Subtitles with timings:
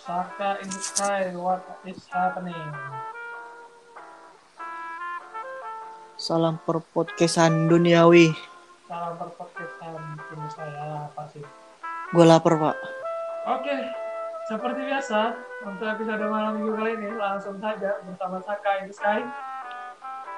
[0.00, 2.56] Saka in the sky, what is happening?
[6.16, 8.32] Salam per podcastan duniawi.
[8.88, 11.44] Salam perpodcastan tim saya apa sih?
[12.16, 12.76] Gue lapar pak.
[13.60, 13.76] Oke,
[14.48, 15.36] seperti biasa
[15.68, 19.20] untuk episode malam minggu kali ini langsung saja bersama Saka in the sky,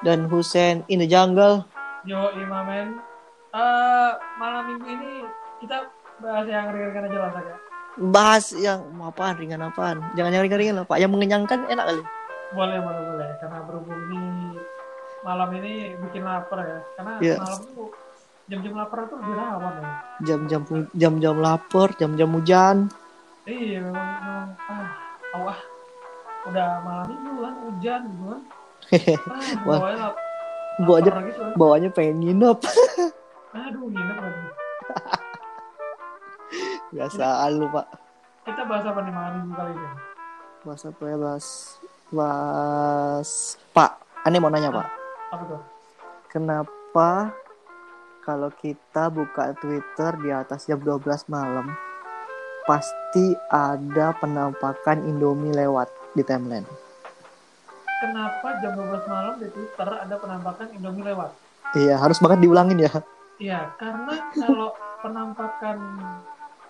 [0.02, 1.62] Dan Hussein in the jungle.
[2.02, 2.98] Yo Imamen.
[3.54, 5.12] Eh malam minggu ini
[5.62, 5.86] kita
[6.18, 7.71] bahas yang ringan-ringan aja lah Saka.
[7.94, 10.00] Bahas yang apaan ringan apaan.
[10.16, 10.96] Jangan yang ringan-ringan lah pak.
[10.96, 12.02] Yang mengenyangkan enak kali.
[12.52, 13.28] Boleh, boleh, boleh.
[13.36, 14.22] Karena berhubung ini
[15.20, 16.78] malam ini bikin lapar ya.
[16.96, 17.36] Karena Iya.
[17.38, 17.88] malam tuh
[18.48, 19.90] jam-jam lapar tuh lebih rawan ya.
[20.24, 20.60] Jam-jam
[20.92, 22.76] jam-jam lapar, jam-jam hujan.
[23.42, 24.88] Iya memang, memang ah,
[25.28, 25.60] tahu ah.
[26.42, 28.40] Udah malam minggu kan hujan gitu kan.
[29.30, 30.20] Ah, bawanya lap-
[30.72, 32.58] Bawa aja gitu bawanya pengen nginep.
[33.54, 34.42] Aduh, nginep lagi.
[36.92, 37.88] Biasaan lu pak.
[38.44, 39.88] Kita bahas apa nih malam minggu kali ini?
[40.62, 41.46] Bahas apa ya bahas
[42.12, 43.30] bahas
[43.72, 43.92] pak.
[44.28, 44.88] Aneh mau nanya pak.
[45.32, 45.60] Apa tuh?
[46.28, 47.32] Kenapa
[48.22, 51.72] kalau kita buka Twitter di atas jam 12 malam
[52.68, 56.68] pasti ada penampakan Indomie lewat di timeline?
[58.04, 61.32] Kenapa jam 12 malam di Twitter ada penampakan Indomie lewat?
[61.72, 62.92] Iya, harus banget diulangin ya.
[63.40, 65.76] Iya, karena kalau penampakan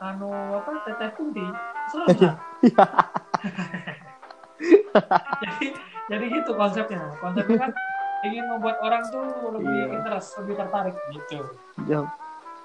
[0.03, 1.47] anu apa teteh kunti
[1.89, 2.34] selesai.
[2.62, 2.84] Iya.
[5.42, 5.67] jadi
[6.11, 7.03] jadi gitu konsepnya.
[7.19, 7.70] Konsepnya kan
[8.22, 9.86] ingin membuat orang tuh lebih Iya.
[9.98, 11.39] interest, lebih tertarik gitu.
[11.86, 12.06] Jam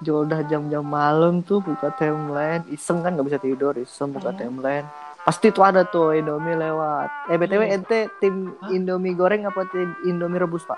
[0.05, 4.39] udah jam-jam malam tuh buka timeline, iseng kan nggak bisa tidur, iseng buka Hmm.
[4.39, 4.85] timeline.
[5.25, 7.09] Pasti tuh ada tuh Indomie lewat.
[7.27, 7.75] Eh BTW Iya.
[7.75, 8.69] ente tim Hah?
[8.69, 10.77] Indomie goreng apa tim Indomie rebus, Pak?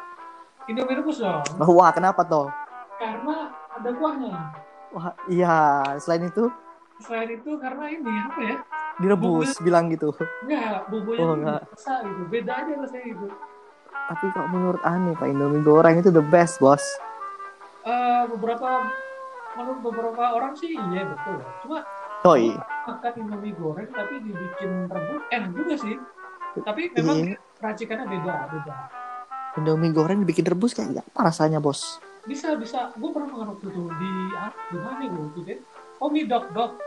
[0.65, 2.47] Indomie rebus dong, Wah, kenapa toh?
[2.95, 3.35] karena
[3.71, 4.33] ada kuahnya.
[4.89, 5.55] Wah, iya,
[5.97, 6.49] selain itu
[6.99, 8.55] Selain itu karena ini apa ya?
[8.99, 10.11] direbus bilang gitu.
[10.43, 11.61] Enggak, bumbunya Oh, enggak.
[11.65, 12.21] biasa gitu.
[12.27, 13.25] Beda aja rasanya gitu.
[13.87, 16.83] Tapi kok menurut aneh Pak Indomie goreng itu the best, Bos.
[17.81, 18.83] Eh beberapa
[19.55, 21.39] menurut beberapa orang sih iya betul.
[21.63, 21.79] Cuma
[22.25, 22.51] Oi.
[22.83, 25.95] makan Indomie goreng tapi dibikin rebus enak juga sih.
[26.59, 27.35] Tapi memang Iya.
[27.61, 28.73] racikannya beda, beda.
[29.55, 32.03] Indomie goreng dibikin rebus kayak apa rasanya, Bos?
[32.29, 32.93] Bisa, bisa.
[32.93, 34.09] Gue pernah makan waktu itu di
[34.69, 35.49] di mana gue waktu itu?
[35.49, 35.57] ya?
[35.97, 36.77] Oh mie dog dog.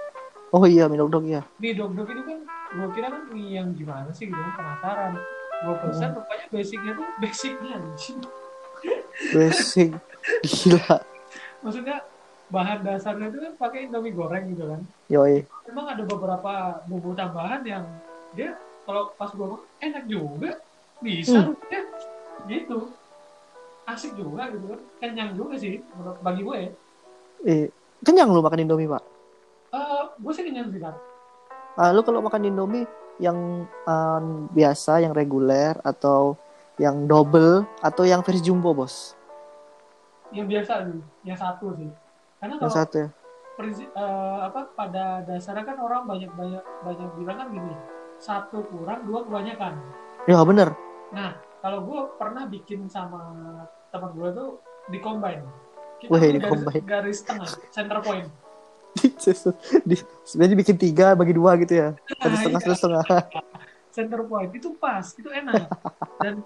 [0.54, 1.42] Oh iya, mie dog ya.
[1.58, 5.19] Mie dog dog itu kan gue kira kan mie yang gimana sih gitu penasaran.
[5.62, 6.19] Gue pesan Hmm.
[6.19, 7.76] rupanya basicnya tuh basicnya.
[9.34, 9.91] Basic.
[10.47, 10.97] Gila.
[11.60, 11.97] Maksudnya
[12.48, 14.81] bahan dasarnya itu kan pakai Indomie goreng gitu kan.
[15.08, 15.42] Yoi.
[15.66, 16.52] Memang ada beberapa
[16.86, 17.84] bumbu tambahan yang
[18.32, 20.50] dia kalau pas gue makan enak juga.
[21.02, 21.50] Bisa Hmm.
[21.50, 21.81] rupanya
[22.47, 22.78] gitu.
[23.82, 24.81] Asik juga gitu kan.
[25.03, 26.70] Kenyang juga sih menurut bagi gue ya.
[27.43, 27.66] Eh,
[28.06, 29.03] kenyang lu makan Indomie, Pak?
[29.75, 30.94] Eh, gue sih kenyang sih kan.
[31.75, 32.87] Ah, lu kalau makan Indomie
[33.19, 36.37] yang um, biasa, yang reguler atau
[36.81, 39.19] yang double atau yang versi jumbo, Bos?
[40.32, 41.91] Yang biasa sih, yang satu sih.
[42.41, 43.09] Karena Yang kalau satu ya.
[43.59, 47.75] prinsip- eh, apa pada dasarnya kan orang banyak banyak banyak bilang kan gini
[48.16, 49.76] satu kurang dua kebanyakan.
[50.25, 50.72] Ya bener.
[51.12, 53.22] Nah kalau gue pernah bikin sama
[53.94, 54.48] teman gue tuh
[54.90, 55.46] di combine.
[56.02, 56.82] Kita Wih, di garis, combine.
[56.82, 58.26] garis tengah, center point.
[59.88, 59.96] Di,
[60.28, 61.88] sebenarnya bikin tiga bagi dua gitu ya.
[62.12, 63.04] Satu Nah, setengah, iya, satu setengah.
[63.96, 65.64] center point itu pas, itu enak.
[66.20, 66.44] Dan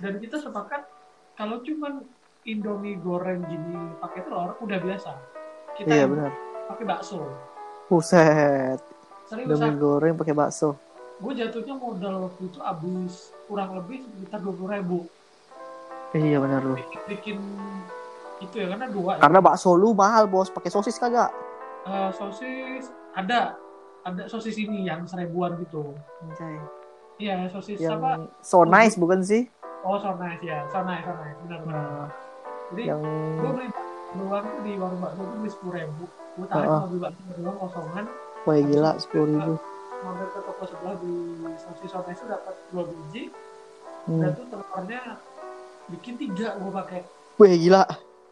[0.00, 0.88] dan kita sepakat
[1.36, 2.06] kalau cuman
[2.48, 5.10] Indomie goreng gini pakai telur udah biasa.
[5.76, 6.06] Kita Iya
[6.72, 7.20] pakai bakso.
[7.92, 8.80] Buset.
[9.28, 10.78] Serius, Indomie goreng pakai bakso.
[11.22, 13.14] Gue jatuhnya modal waktu itu habis
[13.46, 14.98] kurang lebih sekitar dua puluh ribu
[16.12, 16.76] Iya benar lu.
[16.76, 17.38] bikin, bikin
[18.38, 19.20] itu ya karena dua ya.
[19.22, 20.50] Karena bakso lu mahal, Bos.
[20.50, 21.32] Pakai sosis kagak?
[21.82, 23.56] Eh, sosis ada
[24.02, 26.58] ada sosis ini yang seribuan gitu Anjay.
[27.16, 28.10] iya sosis Yang apa
[28.40, 29.46] so nice bukan sih?
[29.80, 32.06] oh so nice ya so nice so nice benar benar Nah,
[32.68, 33.00] jadi yang
[33.38, 33.68] gue beli
[34.12, 36.04] doang di warung bakso tuh beli sepuluh ribu
[36.34, 36.80] gue tarik Heeh.
[36.82, 38.04] mobil bakso doang kosongan
[38.42, 39.54] wah gila sepuluh ribu.
[40.02, 41.14] Mampir ke toko sebelah di
[41.56, 43.22] sosis so nice itu dapat dua biji
[44.02, 44.18] Hmm.
[44.18, 45.00] dan tuh telurnya
[45.88, 47.00] bikin tiga gue pakai
[47.34, 47.86] Wih gila.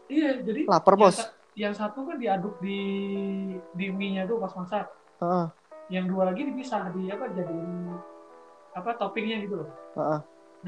[0.06, 1.17] Iya, jadi Lapar, yang Bos.
[1.17, 2.78] sa- Yang satu kan diaduk di
[3.70, 4.87] di mie-nya tuh pas masak.
[5.19, 5.46] Heeh.
[5.88, 7.94] Yang dua lagi dipisah di apa jadiin
[8.72, 9.69] apa toppingnya gitu loh.
[9.94, 10.20] Heeh.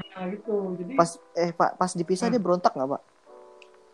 [0.09, 0.55] Nah gitu.
[0.75, 2.33] Jadi Pas eh Pak, pas dipisah Hmm.
[2.33, 3.01] dia berontak nggak Pak?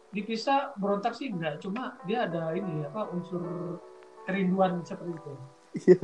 [0.10, 3.78] dipisah berontak sih enggak, cuma dia ada ini apa unsur
[4.24, 5.34] kerinduan seperti itu.
[5.76, 6.02] Iya.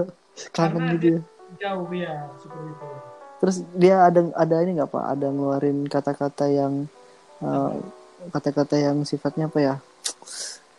[0.51, 1.21] Kangen gitu ya.
[1.55, 2.87] Jauh ya seperti itu.
[3.39, 5.03] Terus dia ada ada ini nggak Pak?
[5.15, 6.85] Ada ngeluarin kata-kata yang
[7.39, 7.71] eh,
[8.29, 9.75] kata-kata yang sifatnya apa ya?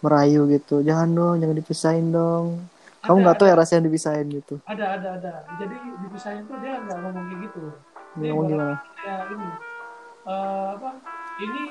[0.05, 0.85] Merayu gitu.
[0.85, 2.69] Jangan dong, jangan dipisahin dong.
[3.01, 4.59] Kamu nggak tahu ya rasa yang dipisahin gitu.
[4.67, 7.63] ada ada ada jadi dipisahin tuh dia nggak ngomong kayak gitu
[8.19, 8.75] Dia ngomong gimana?
[8.99, 9.47] kayak ini
[10.27, 10.91] eh, apa
[11.39, 11.63] ini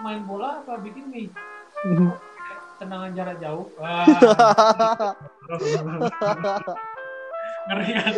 [0.00, 1.28] main bola apa bikin mie
[2.78, 4.06] tendangan jarak jauh Wah.
[7.68, 8.12] ngeri kan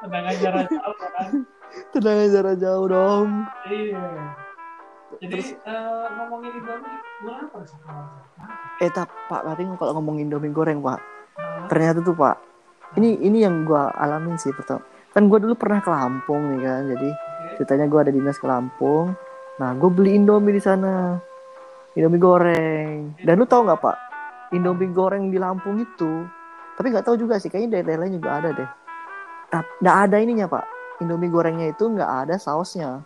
[0.00, 1.30] tendangan jarak jauh kan
[1.94, 3.28] Tendangan jarak jauh dong.
[3.68, 4.02] iya
[5.16, 7.78] jadi Terus- eh, ngomongin Indomie kenapa sih
[8.80, 10.96] Eh, tak, Pak, tadi kalau ngomong Indomie goreng, Pak.
[11.36, 12.40] Nah, Ternyata tuh, Pak.
[12.96, 14.80] Ini ini yang gua alamin sih pertama.
[15.12, 16.82] Kan gua dulu pernah ke Lampung nih kan.
[16.88, 17.54] Jadi oke.
[17.54, 19.12] ceritanya gua ada dinas ke Lampung.
[19.60, 21.20] Nah, gue beli Indomie di sana.
[21.98, 23.18] Indomie goreng.
[23.22, 23.96] Dan lu tau nggak, Pak?
[24.54, 26.26] Indomie goreng di Lampung itu.
[26.78, 27.50] Tapi nggak tahu juga sih.
[27.50, 28.70] Kayaknya daerah lain juga ada deh.
[29.82, 30.64] Nggak ada ininya, Pak.
[31.02, 33.02] Indomie gorengnya itu nggak ada sausnya.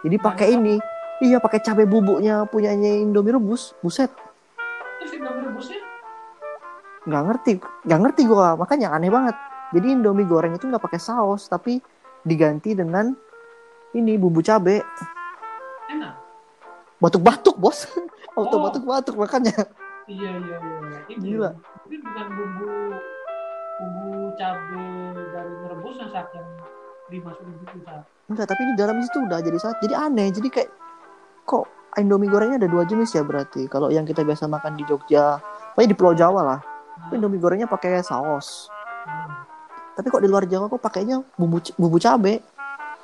[0.00, 0.76] Jadi pakai ini.
[1.22, 3.76] Iya, pakai cabai bubuknya punyanya Indomie rebus.
[3.84, 4.10] Buset.
[5.00, 5.94] terus Indomie rebusnya
[7.04, 7.52] nggak ngerti
[7.84, 9.36] nggak ngerti gua makanya aneh banget
[9.76, 11.76] jadi indomie goreng itu nggak pakai saus tapi
[12.24, 13.12] diganti dengan
[13.92, 14.80] ini bumbu cabe
[15.92, 16.23] enak
[17.04, 17.84] batuk-batuk bos.
[18.38, 18.62] Auto Oh.
[18.66, 19.54] batuk-batuk makanya.
[20.08, 20.98] Iya iya iya.
[21.06, 21.50] Ini Gila.
[21.54, 22.68] mungkin bukan bumbu
[23.74, 24.86] bumbu cabe
[25.30, 26.48] dari merebus yang saat yang
[27.08, 28.02] dimasukin gitu saat.
[28.26, 30.32] Enggak tapi ini dalam situ udah jadi saat jadi aneh.
[30.32, 30.70] Jadi kayak
[31.44, 33.68] kok indomie gorengnya ada dua jenis ya berarti?
[33.68, 35.38] Kalau yang kita biasa makan di Jogja
[35.72, 36.60] pokoknya di Pulau Jawa lah.
[36.98, 38.66] Nah, indomie gorengnya pakai saus?
[39.04, 39.44] Nah,
[39.94, 42.40] tapi kok di luar Jawa kok pakainya bumbu bumbu cabe?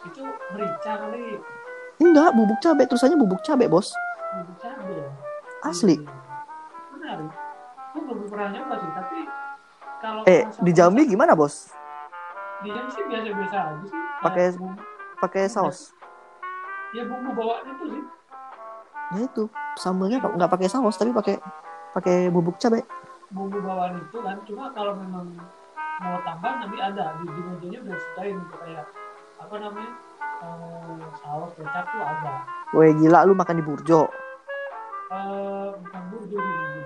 [0.04, 1.36] Itu merica kali
[2.00, 2.82] enggak bubuk cabe.
[2.88, 3.92] Tulisannya bubuk cabe bos.
[4.58, 4.94] Cabe.
[4.96, 5.08] Ya
[5.60, 5.96] asli.
[6.96, 7.30] Menarik.
[7.92, 9.18] Gue belum pernah nyoba sih tapi
[10.00, 11.68] kalau eh di Jambi gimana bos?
[12.64, 14.00] Di Jambi sih biasa-biasa aja sih.
[14.20, 14.84] Pakai- bumbu-
[15.20, 15.92] pakai saus?
[16.96, 18.02] Ya bumbu bawaannya tuh sih.
[19.10, 19.42] Ya itu
[19.76, 21.36] sambelnya nggak pakai saus tapi pakai
[21.90, 22.86] pakai bubuk cabai
[23.30, 25.26] bumbu bawaan itu kan cuma kalau memang
[26.02, 27.14] mau tambah nanti ada.
[27.20, 28.86] Di mejanya udah disediain gitu kayak
[29.38, 29.90] apa namanya
[30.40, 32.32] eh, saus kecap tuh ada.
[32.72, 34.08] Weh gila lu makan di Burjo?
[35.10, 36.80] Eh bukan burjo di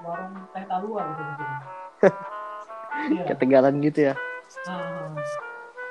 [0.00, 1.44] warung teh talua gitu gitu
[3.12, 3.22] iya.
[3.28, 4.14] Ketegalan gitu ya?
[4.66, 4.80] Nah,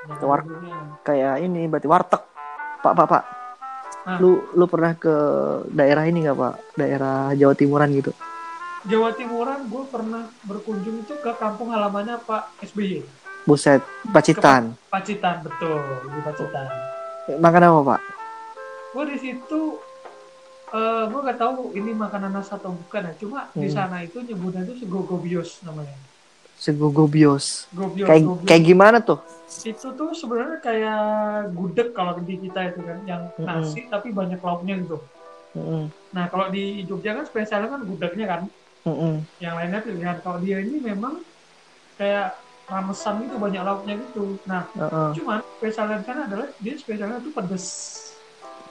[0.09, 0.77] nah, War- burjonya.
[1.05, 2.21] kayak ini berarti warteg.
[2.79, 3.23] Pak pak pak.
[4.17, 5.13] Lu lu pernah ke
[5.69, 6.53] daerah ini nggak pak?
[6.73, 8.11] Daerah Jawa Timuran gitu?
[8.89, 13.03] Jawa Timuran gue pernah berkunjung itu ke kampung halamannya Pak SBY
[13.43, 13.81] buset
[14.13, 14.77] Pacitan.
[14.87, 16.67] Pacitan betul di Pacitan
[17.37, 17.99] makan apa pak?
[18.89, 19.61] Gue di situ
[20.69, 23.13] eh gue gak tahu ini makanan khas atau bukan ya.
[23.21, 23.75] Cuma di Hmm.
[23.77, 25.97] sana itu nyebutnya itu sego gobios namanya.
[26.57, 27.69] Sego gobios
[28.03, 28.47] kayak gobios.
[28.49, 29.19] kayak gimana tuh?
[29.65, 31.01] Itu tuh sebenarnya kayak
[31.57, 33.47] gudeg kalau di kita itu kan yang Mm-mm.
[33.49, 34.97] nasi tapi banyak lauknya gitu.
[35.57, 38.41] Mm-mm, nah kalau di Jogja kan spesialnya kan gudegnya kan.
[38.85, 39.15] Mm-mm.
[39.39, 40.17] yang lainnya pilihan.
[40.19, 41.23] Kalau dia ini memang
[41.95, 42.35] kayak
[42.69, 44.37] ramesan gitu banyak lauknya gitu.
[44.45, 45.09] Nah Heeh.
[45.17, 47.65] cuman spesialnya sana adalah dia spesialnya tuh pedes.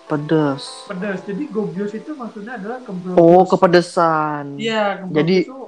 [0.07, 0.65] Pedes.
[0.89, 1.21] Pedes.
[1.23, 2.79] Jadi gobios itu maksudnya adalah
[3.15, 4.57] oh kepedesan.
[4.57, 5.59] Iya Jadi- itu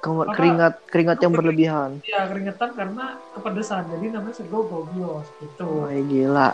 [0.00, 0.36] Ke- Apa?
[0.36, 1.90] keringat keringat yang berlebihan.
[2.04, 3.88] ya keringetan karena kepedesan.
[3.88, 5.64] Jadi namanya sego gobios gitu.
[5.80, 6.50] Wah gila.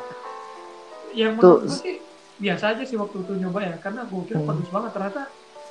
[1.10, 1.98] Yang menurut sih
[2.38, 4.54] biasa aja sih waktu itu nyoba ya karena gue kira Hmm.
[4.54, 4.90] pedes banget.
[4.92, 5.22] Ternyata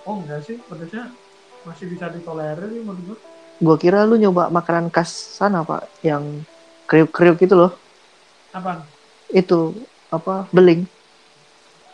[0.04, 1.08] oh enggak sih pedesnya
[1.62, 3.18] masih bisa ditolerir sih menurut gue
[3.60, 6.44] gua kira lu nyoba makanan khas sana pak yang
[6.88, 7.72] kriuk-kriuk gitu loh.
[8.56, 8.84] Apa
[9.30, 9.76] itu
[10.10, 10.88] apa beling.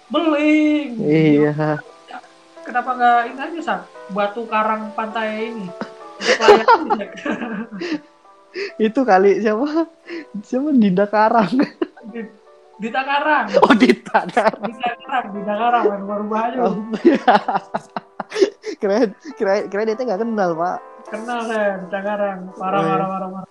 [0.07, 0.89] Beling!
[1.01, 1.81] Iya.
[2.65, 3.79] Kenapa nggak ini aja sak
[4.13, 5.69] batu karang pantai ini.
[8.79, 9.83] Itu kali siapa?
[10.39, 10.71] Siapa?
[10.71, 11.59] Dinda Karang.
[12.07, 12.23] Di,
[12.79, 14.63] di Takarang oh Dinda Karang.
[14.63, 16.63] Di Takarang di Takarang main rumah aja.
[16.63, 17.19] Oh, iya.
[18.81, 20.77] kirain kirain kirain dia tuh nggak kenal pak
[21.09, 22.91] kenal saya di Takarang parah Oh, iya.
[22.93, 23.47] parah parah parah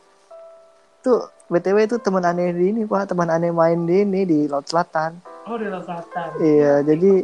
[1.05, 1.21] tuh
[1.53, 3.13] btw itu teman aneh di ini pak.
[3.13, 5.21] Teman aneh main di ini di laut selatan.
[5.45, 6.29] Oh di Laut Selatan.
[6.41, 7.21] Iya jadi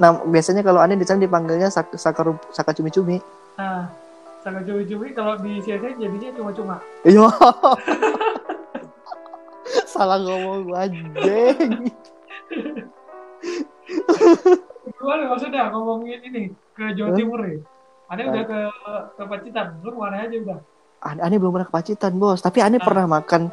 [0.00, 3.16] nah biasanya kalau aneh di sana dipanggilnya sak saka, saka cumi cumi
[3.60, 3.84] nah
[4.42, 6.76] sangat cumi-cumi kalau di sini jadinya cuma-cuma.
[7.06, 7.30] Iya.
[9.92, 11.92] Salah ngomong gua anjing.
[14.98, 16.42] Gimana maksudnya ngomongin ini
[16.74, 17.14] ke Jawa?
[17.14, 17.62] Timur nih?
[18.12, 18.60] Ada udah ke
[19.16, 20.60] ke Pacitan, lu ke mana aja udah?
[21.02, 22.86] aneh belum pernah ke Pacitan bos tapi aneh Ah.
[22.86, 23.50] pernah makan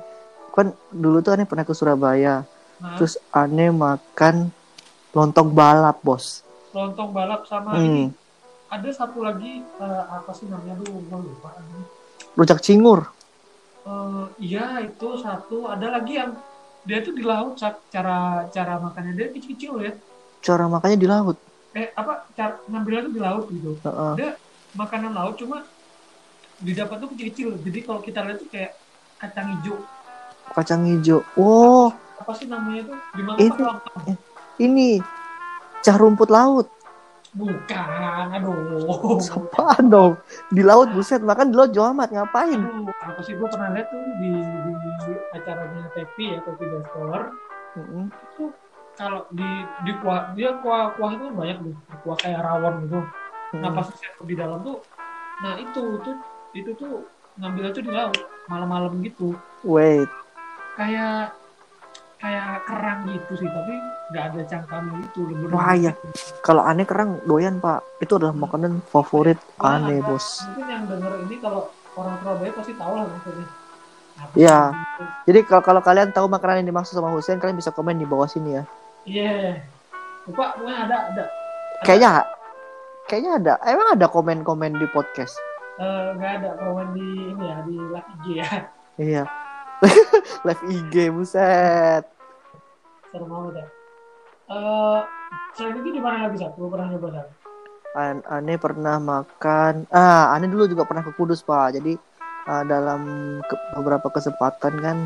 [0.53, 2.45] kan dulu tuh aneh pernah ke Surabaya
[2.77, 4.53] Nah, terus aneh makan
[5.17, 8.05] lontong balap bos lontong balap sama ini.
[8.05, 8.17] hmm.
[8.69, 11.49] Ada satu lagi eh, apa sih namanya lu gua lupa.
[12.37, 13.09] rujak cingur
[13.89, 15.65] Eh, iya itu satu.
[15.65, 16.37] Ada lagi yang
[16.85, 19.91] dia tuh di laut cara cara makannya dia kecil-kecil ya.
[20.45, 21.37] cara makannya di laut
[21.73, 23.71] Eh apa cara ngambilnya tuh di laut gitu.
[23.81, 24.13] Heeh.
[24.77, 25.65] Makanan laut cuma
[26.59, 28.75] didapat tuh kecil-kecil jadi kalau kita lihat tuh kayak
[29.17, 29.79] kacang hijau
[30.49, 31.21] Kacang hijau.
[31.37, 33.63] Oh, apa sih namanya tuh dimakan Itu.
[33.63, 34.17] pakai lontong
[34.59, 34.99] ini
[35.79, 36.67] cah rumput laut.
[37.29, 40.13] bukan aduh Apaan dong?
[40.49, 42.57] Di laut buset, makan di laut jauh amat ngapain?
[42.57, 47.21] aduh apa sih gue pernah lihat tuh di, di acaranya Tepi ya Tepi Dastor
[47.77, 48.05] Mm-mm.
[48.09, 48.45] itu
[48.97, 49.45] kalau di
[49.85, 51.73] di kuah dia kuah kuah itu banyak tuh
[52.03, 52.99] kuah kayak rawon gitu
[53.51, 53.75] nah Mm-mm.
[53.75, 54.77] pas saya di dalam tuh
[55.39, 56.11] nah itu itu
[56.53, 56.93] itu tuh
[57.37, 58.13] ngambil tuh di laut
[58.45, 60.09] malam-malam gitu Wait,
[60.75, 61.33] kayak
[62.17, 63.73] kayak kerang gitu sih tapi
[64.09, 65.91] nggak ada cangkangnya itu bener Wah, iya.
[66.39, 67.79] kalau aneh kerang doyan pak.
[67.99, 70.43] Itu adalah makanan favorit Wah, aneh apa- bos.
[70.45, 71.61] mungkin yang denger ini kalau
[71.95, 73.47] orang Surabaya pasti tahu lah maksudnya
[74.35, 74.57] Iya.
[75.23, 78.27] Jadi kalau kalau kalian tahu makanan yang dimaksud sama Hussein, kalian bisa komen di bawah
[78.27, 78.63] sini ya.
[79.03, 79.63] iya
[80.27, 81.83] lupa pokoknya ada ada Ada.
[81.83, 82.11] Kayaknya,
[83.09, 83.53] kayaknya ada.
[83.63, 85.33] Emang ada komen-komen di podcast?
[85.75, 88.47] Eh, nggak ada komen di ini ya di live IG ya
[88.95, 89.23] Iya.
[90.45, 92.03] Live IG, buset.
[93.09, 93.67] seru banget ya
[94.49, 94.99] Eh,
[95.53, 97.27] selain itu di mana lagi sih gue pernah nyoba Sat?
[97.91, 99.87] An aneh pernah makan.
[99.89, 101.73] Ah, aneh dulu juga pernah ke Kudus pak.
[101.73, 101.97] Jadi
[102.43, 103.01] ah, dalam
[103.41, 104.97] ke- beberapa kesempatan kan,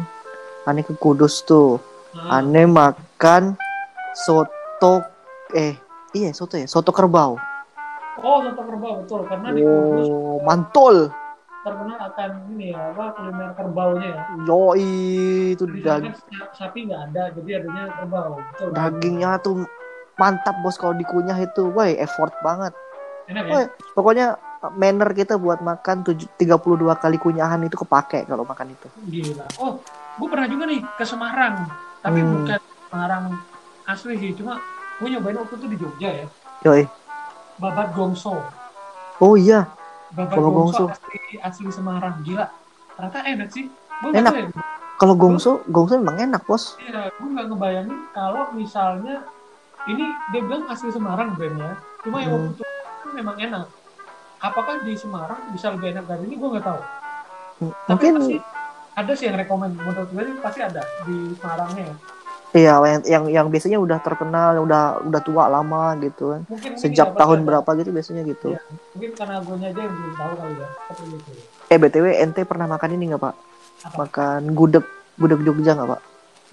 [0.63, 1.79] aneh ke Kudus tuh.
[2.13, 3.55] Nah, Aneh makan
[4.15, 4.99] soto.
[5.49, 5.75] Eh,
[6.11, 6.65] iya soto ya.
[6.65, 7.37] Soto kerbau.
[8.15, 10.95] Oh soto kerbau betul karena di Kudus Oh, mantul.
[11.63, 14.91] terkenal akan ini ya apa kuliner kerbaunya ya Yoi,
[15.53, 19.55] itu di dag- sana sa- sapi nggak ada jadi adanya kerbau betul dagingnya tuh
[20.13, 21.71] mantap bos kalau dikunyah itu.
[21.71, 22.75] Wah, effort banget.
[23.25, 24.25] enak ya Woi, pokoknya
[24.71, 26.59] manner kita buat makan tujuh- 32
[26.93, 28.87] kali kunyahan itu kepake kalau makan itu.
[29.05, 29.79] gila oh
[30.13, 31.63] gue pernah juga nih ke Semarang
[31.99, 32.31] tapi Hmm.
[32.37, 33.23] bukan Semarang
[33.85, 34.59] asli sih cuma
[34.99, 36.25] gue nyobain waktu itu di Jogja ya
[36.61, 36.83] Yoi.
[37.57, 38.41] Babat gongso.
[39.17, 39.69] Oh iya,
[40.11, 40.95] babat Kalau gongso, gongso.
[40.95, 42.15] asli asli Semarang.
[42.21, 42.47] Gila.
[42.93, 43.65] Ternyata enak sih.
[43.99, 44.33] Gue Enak.
[44.33, 44.47] ya.
[44.95, 46.77] Kalau gongso, gongso memang enak bos.
[46.79, 49.25] iya gue nggak ngebayangin kalau misalnya
[49.85, 51.77] ini dia bilang asli Semarang brandnya.
[52.01, 52.45] Cuma yang Hmm.
[52.49, 53.65] waktu itu memang enak.
[54.39, 56.35] Apakah di Semarang bisa lebih enak dari ini?
[56.35, 56.81] Gue nggak tahu.
[57.63, 58.35] Tapi Mungkin pasti
[58.93, 61.95] ada sih yang rekomend menurut gue pasti ada di Semarangnya ya
[62.53, 66.41] iya yang, yang yang biasanya udah terkenal, udah udah tua lama gitu kan.
[66.45, 68.47] mungkin Sejak mungkin ya, tahun berapa gitu biasanya gitu.
[68.53, 68.61] Iya.
[68.93, 70.67] mungkin karena gue aja yang belum tahu kali ya
[71.73, 73.35] Eh BTW ente pernah makan ini nggak pak?
[73.83, 74.85] apa Makan gudeg
[75.17, 76.01] gudeg Jogja nggak pak?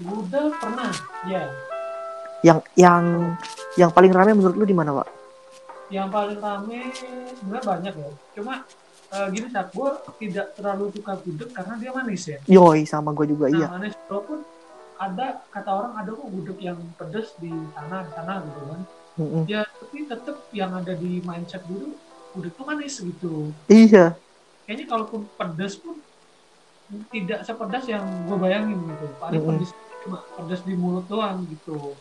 [0.00, 0.90] gudeg pernah
[1.28, 1.44] ya
[2.40, 3.04] Yang yang
[3.76, 5.08] yang paling rame menurut lu di mana pak?
[5.90, 8.54] yang paling rame sebenarnya banyak ya cuma
[9.10, 9.88] eh, gini saat gue
[10.22, 13.66] tidak terlalu suka gudeg karena dia manis ya Yoi sama gue juga iya.
[13.66, 14.38] nah, manis walaupun
[15.00, 18.80] ada kata orang ada kok gudeg yang pedes di sana di sana gitu kan.
[19.18, 19.44] Mm-mm.
[19.50, 21.96] ya tapi tetap yang ada di mindset tuh
[22.36, 23.50] gudeg tuh manis gitu.
[23.66, 24.14] Iya.
[24.68, 25.98] kayaknya kalaupun pedas pun
[27.10, 29.06] tidak sepedas yang gue bayangin gitu.
[29.18, 29.58] Paling Mm-mm.
[29.58, 29.70] pedas
[30.04, 31.96] cuma pedas di mulut doang gitu.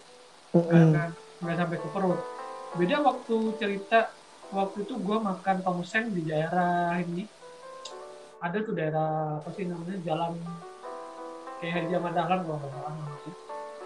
[0.54, 2.22] Nggak nggak sampai ke perut.
[2.78, 4.00] Beda waktu cerita
[4.54, 7.26] waktu itu gue makan tongseng di daerah ini.
[8.40, 10.38] Ada tuh daerah apa sih namanya jalan
[11.60, 13.32] kayak Haji Ahmad Dahlan kalau nggak salah namanya.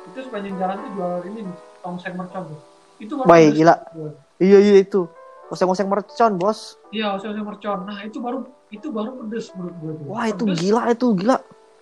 [0.03, 2.60] itu sepanjang jalan tuh jual ini nih, tongseng mercon tuh
[2.98, 3.75] itu baru Baik, gila.
[3.92, 4.12] gua.
[4.38, 5.01] Iya iya itu.
[5.46, 6.60] Oseng-oseng mercon bos.
[6.89, 10.58] iya oseng mercon nah itu baru itu baru pedes menurut gue tuh Wah itu pedes,
[10.60, 11.38] gila itu gila.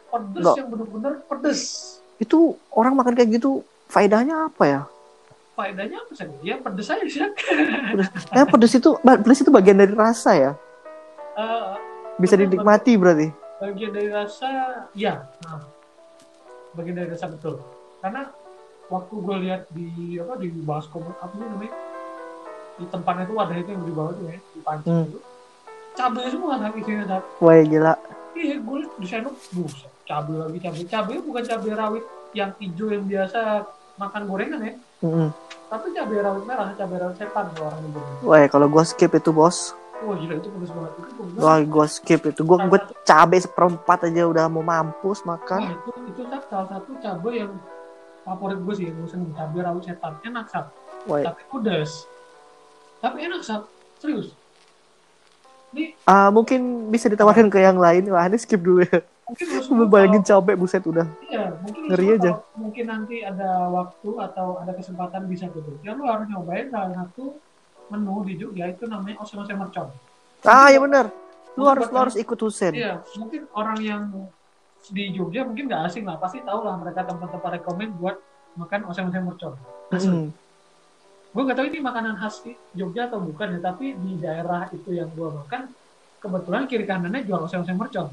[0.07, 0.55] pedes Nggak.
[0.57, 1.59] yang bener-bener pedes
[2.17, 2.37] Itu
[2.69, 4.81] orang makan kayak gitu faedahnya apa ya?
[5.51, 7.21] faedahnya apa sih ya pedes aja sih
[8.31, 10.51] Eh pedes itu pedes itu bagian dari rasa ya.
[11.33, 11.73] Eh,
[12.17, 13.27] Bisa dinikmati berarti.
[13.57, 14.49] bagian dari rasa
[14.91, 15.61] ya nah
[16.73, 17.59] bagian dari rasa betul
[17.99, 18.31] karena
[18.87, 19.87] waktu gue lihat di
[20.17, 21.73] apa di baskom apa sih namanya
[22.75, 25.05] di tempatnya tuh ada itu yang di bawah tuh ya di panci Hmm.
[25.05, 25.19] itu
[25.91, 27.23] cabai semua kan isinya Sat.
[27.39, 27.93] Wah gila.
[28.33, 33.03] iya gue di sana buset cabai lagi cabai cabai bukan cabai rawit yang hijau yang
[33.05, 34.73] biasa makan gorengan ya
[35.03, 35.29] Mm-mm.
[35.67, 37.79] tapi cabai rawit merah cabai rawit setan kalau orang
[38.23, 39.75] Wah kalau gue skip itu bos.
[40.01, 42.41] Wah gila itu pedes banget itu gue bilang, Wah gue skip itu.
[42.41, 45.61] Gue gue cabai seperempat aja udah mau mampus Wah makan.
[45.71, 47.51] itu itu Sat, salah satu cabai yang
[48.21, 50.65] favorit gue sih gue seneng cabai rawit setan enak sat
[51.03, 51.21] Wah.
[51.23, 52.05] tapi pedas
[52.97, 53.65] tapi enak sat
[53.97, 54.33] serius
[55.71, 58.03] ini Ah mungkin bisa ditawarkan ke yang lain.
[58.07, 58.99] Wah ini skip dulu ya.
[59.23, 61.07] mungkin bayangin kalau- cabai buset udah.
[61.25, 62.31] iya mungkin Ngeri aja.
[62.35, 66.91] kalau mungkin nanti ada waktu atau ada kesempatan bisa gitu ya lu harus nyobain salah
[66.93, 67.39] satu
[67.91, 69.91] menu di Jogja itu namanya oseng-oseng mercon
[70.45, 71.13] Ah ya benar.
[71.53, 72.73] Lu harus lu harus ikut Husen.
[72.73, 74.03] Iya, mungkin orang yang
[74.89, 78.17] di Jogja mungkin nggak asing lah, pasti tahu lah mereka tempat-tempat rekomend buat
[78.57, 79.53] makan oseng-oseng mercon.
[79.93, 80.09] Asli.
[80.09, 80.29] Mm.
[81.31, 84.89] Gue nggak tahu ini makanan khas di Jogja atau bukan ya, tapi di daerah itu
[84.95, 85.69] yang gue makan
[86.17, 88.09] kebetulan kiri kanannya jual oseng-oseng mercon.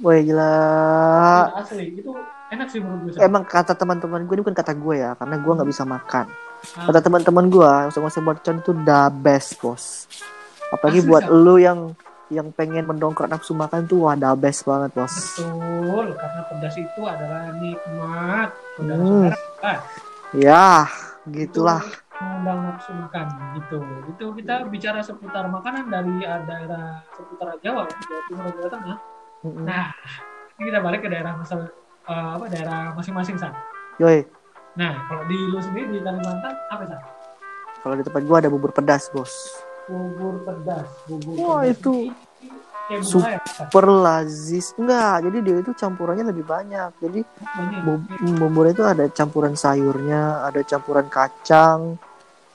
[0.00, 0.54] Wah gila.
[1.50, 2.10] Itu asli, itu
[2.54, 3.20] enak sih menurut gue.
[3.20, 6.30] Emang kata teman-teman gue ini bukan kata gue ya, karena gue nggak bisa makan.
[6.72, 10.06] Ah, Kata teman-teman gue, oseng-oseng mercon itu the best bos.
[10.70, 11.42] Apalagi Asli, buat Sam.
[11.42, 11.78] lu yang
[12.28, 15.12] yang pengen mendongkrak nafsu makan tuh wah the best banget bos.
[15.36, 18.48] betul, karena pedas itu adalah nikmat.
[18.48, 18.72] Hmm.
[18.78, 19.78] Saudara-saudara, ah,
[20.32, 20.88] Ya,
[21.28, 21.82] gitulah.
[22.14, 23.78] mengundang nafsu makan gitu.
[24.08, 28.98] Itu kita bicara seputar makanan dari uh, daerah seputar Jawa, ya, Jawa Timur Jawa Tengah.
[29.42, 29.64] Mm-mm.
[29.66, 29.86] Nah,
[30.54, 31.66] ini kita balik ke daerah masal
[32.06, 33.50] uh, apa daerah masing-masing san.
[33.98, 34.22] Yoi,
[34.72, 37.00] Nah, kalau di lu sendiri di Kalimantan apa san?
[37.82, 39.32] kalau di tempat gue ada bubur pedas bos.
[39.90, 43.02] Bubur pedas, bubur Wah, pedas itu ya?
[43.02, 46.88] Super lazis enggak, jadi dia itu campurannya lebih banyak.
[47.02, 47.80] Jadi Banyak.
[47.84, 51.98] bu- itu ada campuran sayurnya, ada campuran kacang,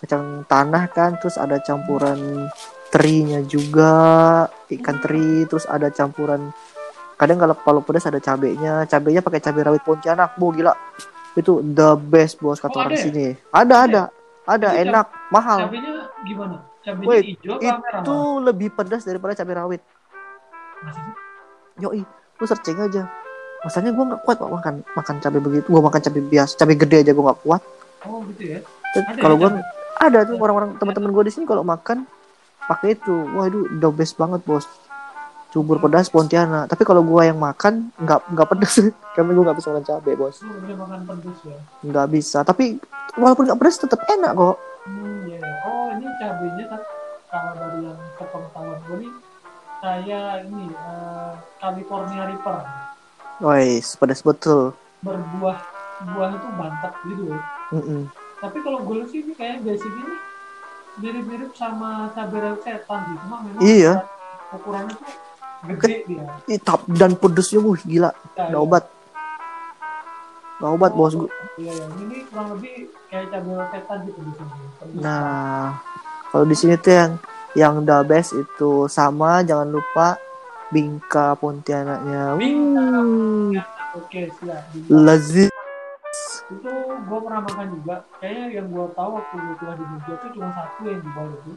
[0.02, 2.50] kacang tanah kan, terus ada campuran
[2.90, 6.50] terinya juga, ikan teri, terus ada campuran
[7.18, 10.74] kadang kalau palu pedas ada cabenya, cabenya pakai cabai rawit Pontianak, bu gila.
[11.38, 13.06] Itu the best bos kata Oh, orang ada ya?
[13.06, 13.26] sini.
[13.54, 14.02] Ada ada,
[14.50, 15.60] ada Itu enak, mahal.
[15.70, 15.94] Cabenya
[16.26, 16.56] gimana?
[16.82, 18.02] Cabenya Wait, hijau apa merah?
[18.02, 19.82] Itu lebih pedas daripada cabai rawit.
[21.78, 22.02] Yoi,
[22.42, 23.06] lu searching aja.
[23.62, 25.68] Masanya gue nggak kuat pak makan makan cabai begitu.
[25.70, 27.62] Gue makan cabai biasa, cabai gede aja gue nggak kuat.
[28.06, 28.60] Oh gitu ya.
[29.22, 29.50] Kalau ya gue
[29.98, 32.06] ada tuh orang-orang teman-teman gue di sini kalau makan
[32.66, 33.14] pakai itu.
[33.38, 34.66] Wah itu the best banget bos.
[35.58, 36.70] Cubur pedas Pontianak.
[36.70, 38.78] Tapi kalau gue yang makan nggak nggak pedas
[39.18, 40.38] karena gue nggak bisa makan cabai bos.
[40.38, 41.58] Ya?
[41.82, 42.46] Nggak bisa.
[42.46, 42.78] Tapi
[43.18, 44.62] walaupun nggak pedas tetap enak kok.
[44.86, 45.42] Hmm, ya.
[45.66, 46.66] Oh ini cabenya
[47.26, 49.12] kalau dari yang sepengetahuan gue nih
[49.78, 52.58] saya ini eh, California Reaper
[53.38, 54.78] Woi, pedas betul.
[55.02, 55.58] berbuah
[56.14, 57.34] buah itu mantap gitu.
[57.74, 58.06] Mm-mm.
[58.38, 60.14] Tapi kalau gue sih ini kayak basic ini
[60.98, 63.18] mirip-mirip sama cabai rawit setan sih.
[63.26, 63.94] Cuma memang Iya.
[64.54, 65.27] ukurannya tuh
[65.64, 66.24] gede dia.
[66.46, 68.12] Ih, tap- dan pedesnya wuh gila.
[68.34, 68.58] Ya, Nggak ya.
[68.60, 68.84] obat.
[70.58, 71.14] Nggak obat bos.
[71.14, 71.86] Oh, Iya, iya.
[71.96, 72.74] Ini kurang lebih
[73.08, 74.56] kayak cabai setan gitu di sini.
[74.96, 75.78] Nah,
[76.28, 77.12] kalau di sini tuh yang
[77.54, 80.18] yang the best itu sama jangan lupa
[80.70, 82.36] bingka Pontianaknya.
[82.36, 82.86] Bingka
[83.96, 84.62] Oke, siap.
[84.88, 85.50] lazim.
[86.48, 90.28] itu gue pernah makan juga kayaknya yang gue tahu waktu gue kuliah di Jogja itu
[90.32, 91.52] cuma satu yang di bawah itu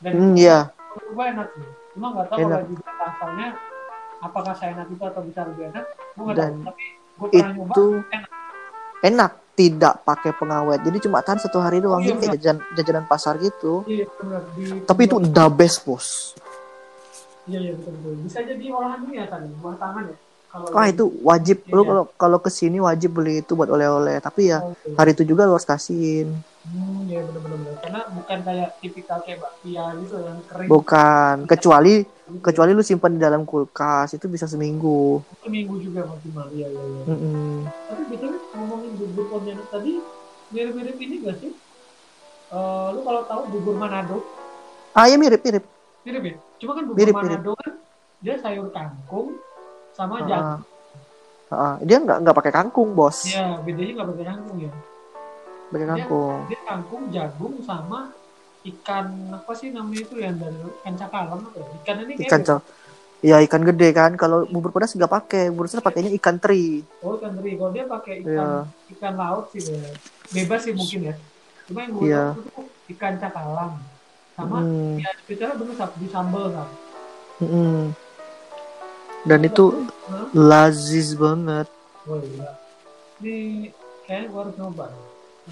[0.00, 0.58] dan Hmm, iya.
[0.58, 1.66] menurut gue enak sih.
[1.92, 3.48] Cuma nggak tahu kalau di Jogja asalnya
[4.18, 5.84] apakah saya enak itu atau bisa lebih enak.
[6.14, 8.30] Gue nggak tahu tapi gue pernah nyoba Itu enak.
[9.02, 10.80] enak tidak pakai pengawet.
[10.82, 13.86] Jadi cuma tahan satu hari doang Iya, Jadi kayak jajan, jajanan pasar gitu.
[13.86, 14.06] iya
[14.52, 16.34] di Tapi itu the best, Bos.
[17.44, 18.14] iya iya betul betul.
[18.24, 20.16] Bisa jadi olahan ini ya tadi buah tangan ya
[20.54, 21.88] Wah, itu wajib lu Iya.
[21.90, 24.22] kalau kalau ke sini wajib beli itu buat oleh-oleh.
[24.22, 24.94] Tapi ya Oh, oke.
[24.98, 26.28] hari itu juga lu harus kasihin.
[26.64, 27.76] hmm iya benar benar benar.
[27.84, 32.40] karena bukan kayak tipikal kayak bakpia gitu yang kering Bukan, kecuali gitu.
[32.40, 35.20] kecuali lu simpan di dalam kulkas itu bisa seminggu.
[35.44, 37.68] seminggu juga maksimal iya iya iya Mm-mm.
[37.84, 39.92] tapi betul ngomongin bubur Pontianak tadi
[40.48, 41.52] mirip-mirip ini gak sih?
[42.48, 44.24] Eh, lu kalau tahu bubur Manado
[44.96, 45.64] Ah, ya mirip mirip.
[46.06, 46.34] mirip ya?
[46.64, 47.72] Cuma kan bubur Mirip, Manado kan
[48.24, 49.36] dia sayur kangkung
[49.94, 50.60] sama Ah, jagung.
[51.50, 51.74] ah.
[51.80, 54.72] dia nggak nggak pakai kangkung bos, Ya bedanya nggak pakai kangkung ya.
[55.64, 56.38] pakai Dia- kangkung.
[56.46, 58.00] Dia kangkung, jagung sama
[58.64, 61.66] ikan apa sih namanya itu yang dari ikan cakalang apa ya?
[61.78, 62.58] Ikan ini Ikan cal,
[63.20, 64.12] ya ikan gede kan.
[64.14, 66.80] Kalau bubur pedas nggak pakai, bubur pedas pakainya ikan teri.
[67.00, 67.54] oh ikan teri.
[67.54, 68.48] Kalau dia pakai ikan Iya.
[68.92, 69.78] ikan laut sih ya.
[70.30, 71.14] Bebas sih mungkin ya.
[71.64, 72.24] Cuma yang gue Iya.
[72.30, 72.60] tahu itu
[72.92, 73.74] ikan cakalang
[74.34, 76.68] sama Mm, ya bener sap di sambal kan.
[77.40, 77.84] mm.
[79.24, 79.88] Dan itu
[80.36, 81.68] lazis banget.
[82.04, 82.52] Gila.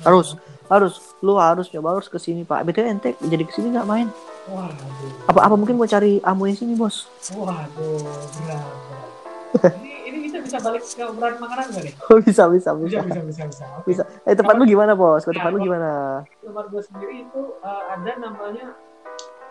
[0.05, 0.37] Harus.
[0.69, 0.95] Harus.
[1.25, 2.65] Lu harus coba harus ke sini pak.
[2.69, 4.09] Btw ente jadi ke sini nggak main?
[4.49, 5.29] Waduh.
[5.33, 7.09] Apa apa mungkin mau cari amu di sini bos?
[7.33, 8.01] Waduh,
[8.43, 9.11] berat, berat.
[9.81, 11.95] ini ini kita bisa balik ke obrolan makanan nggak nih?
[12.11, 13.65] Oh, bisa bisa Bisa, bisa bisa, bisa, bisa.
[13.79, 13.87] Oke.
[13.89, 14.03] bisa.
[14.27, 15.25] Eh tempat lu gimana bos?
[15.25, 16.25] Tempat lu gimana?
[16.43, 18.67] Tempat gue sendiri itu eh, ada namanya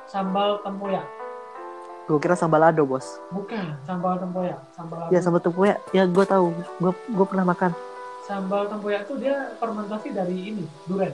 [0.06, 1.06] sambal tempoyak.
[2.10, 3.06] Gue kira sambalado bos.
[3.32, 4.60] Bukan, sambal tempoyak.
[4.76, 5.78] Sambal Ya sambal tempoyak.
[5.94, 6.52] Ya gue tahu.
[6.82, 7.72] Gue gue pernah makan.
[8.26, 11.14] Sambal tempoyak itu dia fermentasi dari ini, durian.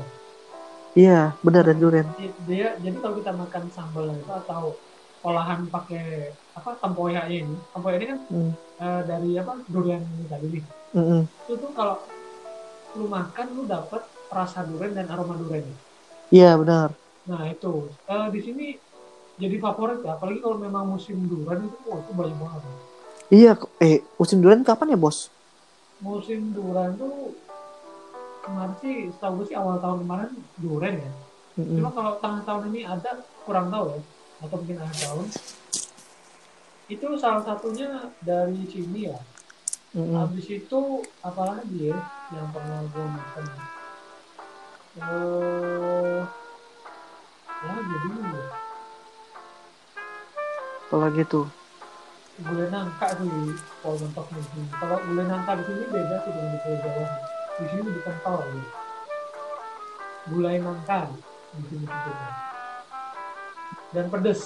[0.98, 2.08] Iya benar dan durian.
[2.50, 4.74] Dia jadi kalau kita makan sambal itu atau
[5.22, 8.52] olahan pakai apa tempoyaknya ini, tempoyak ini kan Hmm.
[8.78, 10.64] eh, dari apa durian ini tadi nih.
[10.96, 11.22] Mm-mm.
[11.46, 12.00] itu tuh kalau
[12.96, 15.68] lu makan lu dapet rasa durian dan aroma durian
[16.32, 16.96] Iya benar.
[17.28, 18.66] nah itu Eh, di sini
[19.38, 22.62] jadi favorit ya apalagi kalau memang musim durian itu wah itu banyak banget
[23.28, 23.60] Iya.
[23.78, 25.28] Eh musim durian kapan ya bos?
[25.98, 27.34] musim durian tuh
[28.40, 31.12] kemarin sih setahu gue sih awal tahun kemarin durian ya
[31.58, 31.74] Mm-mm.
[31.74, 33.12] cuma kalau tengah tahun ini ada
[33.44, 34.00] kurang tahu ya
[34.38, 35.26] atau mungkin akhir tahun
[36.88, 37.90] itu salah satunya
[38.22, 39.18] dari sini ya
[39.92, 40.14] Mm-mm.
[40.16, 40.80] habis itu
[41.20, 41.98] apa lagi ya
[42.32, 43.58] yang pernah gue makan ya?
[44.98, 46.22] eh
[47.58, 48.44] ya jadi ya
[50.88, 51.46] apalagi tuh
[52.38, 53.50] gulai nangka tuh di
[53.82, 54.70] Pol Mentok di sini.
[54.72, 57.06] Kalau gulai nangka di sini beda sih dengan di Pulau Jawa.
[57.52, 58.64] Di sini lebih kental ya.
[60.28, 60.98] Gulai nangka
[61.52, 62.32] di sini sebutnya.
[63.90, 64.42] Dan pedes.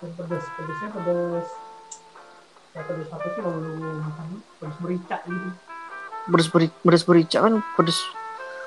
[0.00, 1.48] Dan pedes, pedesnya pedes.
[2.70, 5.48] Ya pedes apa sih kalau lu makan pedes merica gitu.
[6.22, 7.98] pedes beri- pedes merica kan pedes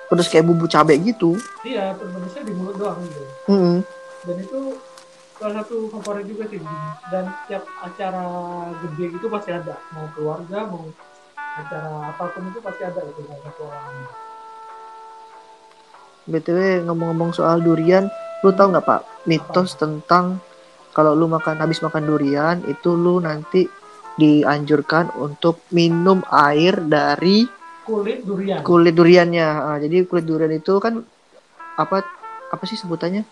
[0.06, 3.24] pedes kayak bumbu cabai gitu Iya, pedesnya di mulut doang gitu.
[3.48, 3.78] Mm-mm.
[4.24, 4.60] Dan itu
[5.44, 6.64] salah satu favorit juga sih.
[7.12, 8.24] Dan tiap acara
[8.80, 9.76] gede itu pasti ada.
[9.92, 10.88] Mau keluarga, mau
[11.36, 13.96] acara apa pun itu pasti ada gitu satu orang.
[16.24, 18.08] btw ngomong-ngomong soal durian
[18.48, 20.40] lu tahu nggak pak mitos tentang
[20.96, 23.68] kalau lu makan habis makan durian itu lu nanti
[24.16, 27.44] dianjurkan untuk minum air dari
[27.84, 28.64] Kulit durian.
[28.64, 31.04] kulit duriannya Ah, jadi kulit durian itu kan
[31.76, 32.08] apa
[32.56, 33.28] apa sih sebutannya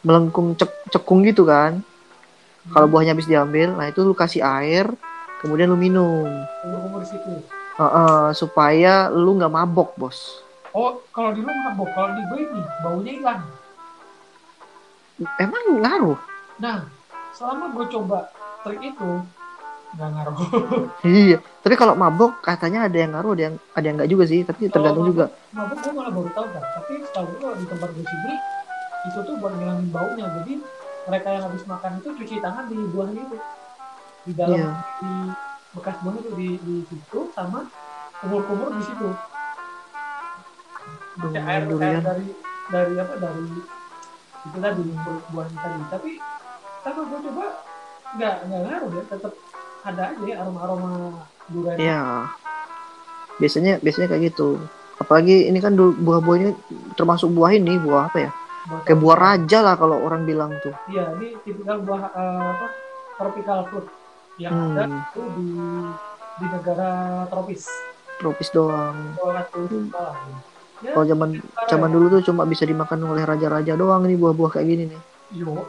[0.00, 1.80] melengkung cek- cekung gitu kan
[2.66, 4.86] kalau buahnya habis diambil nah itu lu kasih air
[5.38, 6.28] kemudian lu minum
[6.62, 7.32] umur-umur di situ.
[7.74, 12.40] Ah, ah, supaya lu nggak mabok bos Oh, kalau di lu mabok, kalau di gue
[12.44, 13.42] ini baunya hilang.
[15.36, 16.18] emang ngaruh
[16.56, 16.84] Nah,
[17.32, 18.28] selama gue coba
[18.60, 19.10] trik itu
[19.90, 20.36] nggak ngaruh.
[21.02, 24.40] iya tapi kalau mabok katanya ada yang ngaruh ada yang ada yang nggak juga sih
[24.42, 26.62] tapi tergantung mabok- juga mabok gue malah baru tahu kan.
[26.76, 28.34] Tapi setahu gue di tempat gue sini
[29.02, 30.26] itu tuh buat ngilangin baunya.
[30.42, 30.54] Jadi
[31.06, 33.36] mereka yang habis makan itu cuci tangan di buah itu
[34.20, 34.70] di dalam Iya.
[35.00, 35.12] di
[35.70, 37.64] bekas buah itu di di situ sama
[38.20, 39.08] kumur-kumur di situ.
[41.20, 42.26] Duh, Ya, air, air durian dari
[42.70, 43.44] dari apa dari
[44.40, 44.82] itu tadi
[45.30, 46.10] buah tadi tapi
[46.80, 47.44] tapi gue coba
[48.16, 49.32] nggak nggak ngaruh ya tetap
[49.80, 50.90] ada aja ya aroma aroma
[51.48, 52.00] durian Iya.
[53.36, 54.60] Biasanya biasanya kayak gitu.
[54.96, 56.50] Apalagi ini kan du- buah-buah ini
[56.92, 58.30] termasuk buah ini, buah apa ya?
[58.60, 60.76] Kayak buah raja lah kalau orang bilang tuh.
[60.86, 62.66] iya ini tipikal buah eh, apa
[63.16, 63.86] tropical fruit
[64.36, 64.76] yang Hmm.
[64.76, 65.48] ada itu di
[66.36, 66.90] di negara
[67.26, 67.64] tropis
[68.16, 69.16] Tropis doang.
[69.16, 69.44] malah
[70.80, 71.30] ya Kalau zaman
[71.66, 75.00] zaman dulu tuh cuma bisa dimakan oleh raja-raja doang nih buah-buah kayak gini nih.
[75.30, 75.62] yo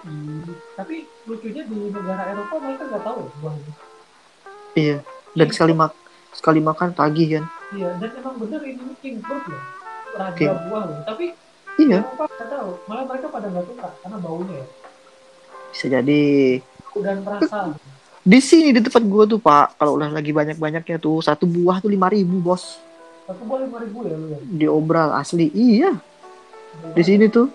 [0.74, 3.72] tapi lucunya di negara Eropa mereka nggak tahu ya buah ini
[4.74, 4.98] Iya.
[5.32, 5.92] Dan sekali mak
[6.32, 7.46] sekali makan tagih kan.
[7.72, 9.64] iya dan emang bener ini king fruit loh
[10.14, 10.52] raja King.
[10.68, 11.26] buah loh tapi
[11.78, 12.00] Iya.
[12.04, 14.66] Nggak tahu malah mereka pada nggak suka karena baunya ya
[15.72, 16.24] Bisa jadi.
[17.00, 17.60] dan terasa
[18.22, 21.90] Di sini di tempat gua tuh pak, kalau udah lagi banyak-banyaknya tuh satu buah tuh
[21.90, 22.78] lima ribu bos.
[23.26, 25.50] satu buah lima ribu ya lu ya Diobral asli.
[25.50, 25.98] Iya.
[26.94, 27.50] Di sini tuh.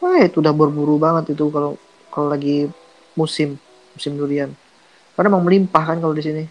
[0.00, 1.76] Wah itu udah berburu banget itu kalau
[2.08, 2.66] kalau lagi
[3.12, 3.54] musim
[3.92, 4.48] musim durian.
[5.12, 6.44] Karena emang melimpah kan kalau di sini.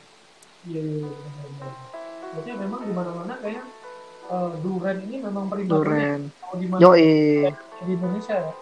[0.69, 1.40] iya iya iya,
[4.31, 6.21] eh, durian ini memang primadona Duren.
[6.31, 6.65] kalau di
[7.91, 8.53] Indonesia ya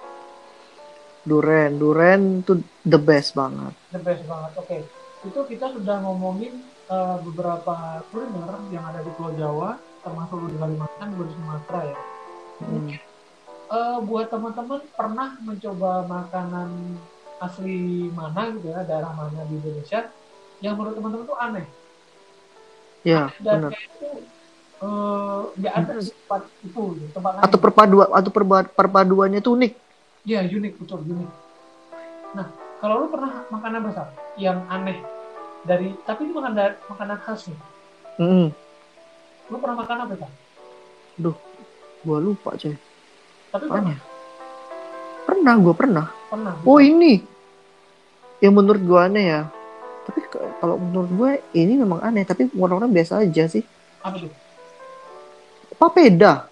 [1.21, 1.71] Duren.
[1.77, 3.73] Duren tuh the best banget.
[3.91, 4.77] the best banget oke
[5.21, 6.53] itu kita sudah ngomongin
[6.87, 7.75] eh, beberapa
[8.09, 11.97] kuliner yang ada di Pulau Jawa termasuk di Kalimantan di Sumatera ya
[12.59, 12.91] Hmm.
[13.71, 16.99] Eh, buat teman-teman pernah mencoba makanan
[17.39, 20.11] asli mana gitu ya daerah mana di Indonesia
[20.59, 21.63] yang menurut teman-teman tuh aneh
[23.07, 23.79] Ya, dan benar.
[23.79, 24.07] itu
[24.79, 26.11] eh, nggak ada di
[26.61, 29.73] itu di tempat lain Atau perpaduan atau perba- perpaduannya tuh unik.
[30.23, 31.29] ya unik betul unik
[32.31, 34.07] nah kalau lu pernah makan apa Sar?
[34.35, 34.99] yang aneh
[35.63, 37.59] dari tapi ini makanan makanan khas nih
[38.19, 38.47] Mm.
[39.47, 40.31] lu pernah makan apa Sar?
[41.99, 42.75] Gua lupa coy.
[43.49, 43.99] tapi pernah ya?
[45.27, 46.05] Pernah, gua pernah.
[46.27, 47.19] pernah Oh ini.
[48.39, 49.41] Yang menurut gua aneh ya.
[50.03, 50.19] Tapi
[50.57, 53.61] kalau menurut gue ini memang aneh, tapi orang-orang biasa aja sih.
[53.99, 54.31] apa tuh
[55.79, 56.43] Papeda,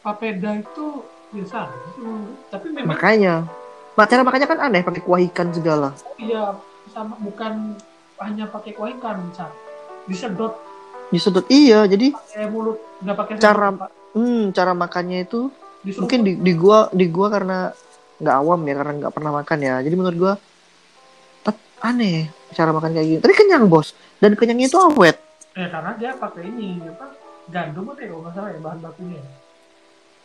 [0.00, 2.04] papeda itu biasa itu
[2.48, 3.44] tapi memang makanya.
[3.92, 5.92] Mak- Cara makanya kan aneh pakai kuah ikan segala.
[6.16, 6.56] iya
[6.88, 7.76] sama bukan
[8.18, 9.52] hanya pakai kuah ikan Sar.
[10.08, 10.56] disedot.
[11.12, 15.52] Disedot iya, jadi pakai mulut nggak pakai Cara- hmm, cara makannya itu
[15.84, 17.58] Disuruh mungkin di, di gua di gua karena
[18.16, 19.74] nggak awam ya karena nggak pernah makan ya.
[19.84, 20.34] Jadi menurut gua
[21.82, 23.18] aneh cara makan kayak gini.
[23.20, 23.92] Tapi kenyang bos.
[24.22, 25.18] Dan kenyangnya itu awet.
[25.52, 27.10] Eh karena dia pakai ini apa
[27.50, 29.22] gandum apa ya kalau nggak salah ya bahan bakunya.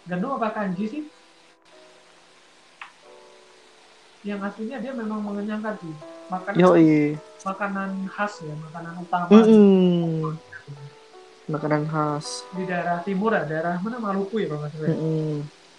[0.06, 1.04] Gandum apa kanji sih?
[4.26, 5.94] Yang aslinya dia memang mengenyangkan sih.
[6.28, 7.16] Makanan yoi
[7.48, 10.36] makanan khas ya, makanan utama Mm-mm.
[11.48, 14.88] makanan khas di daerah timur ya, daerah mana Maluku ya kalau nggak salah.
[14.92, 14.96] ya.
[15.00, 15.36] Mm-mm.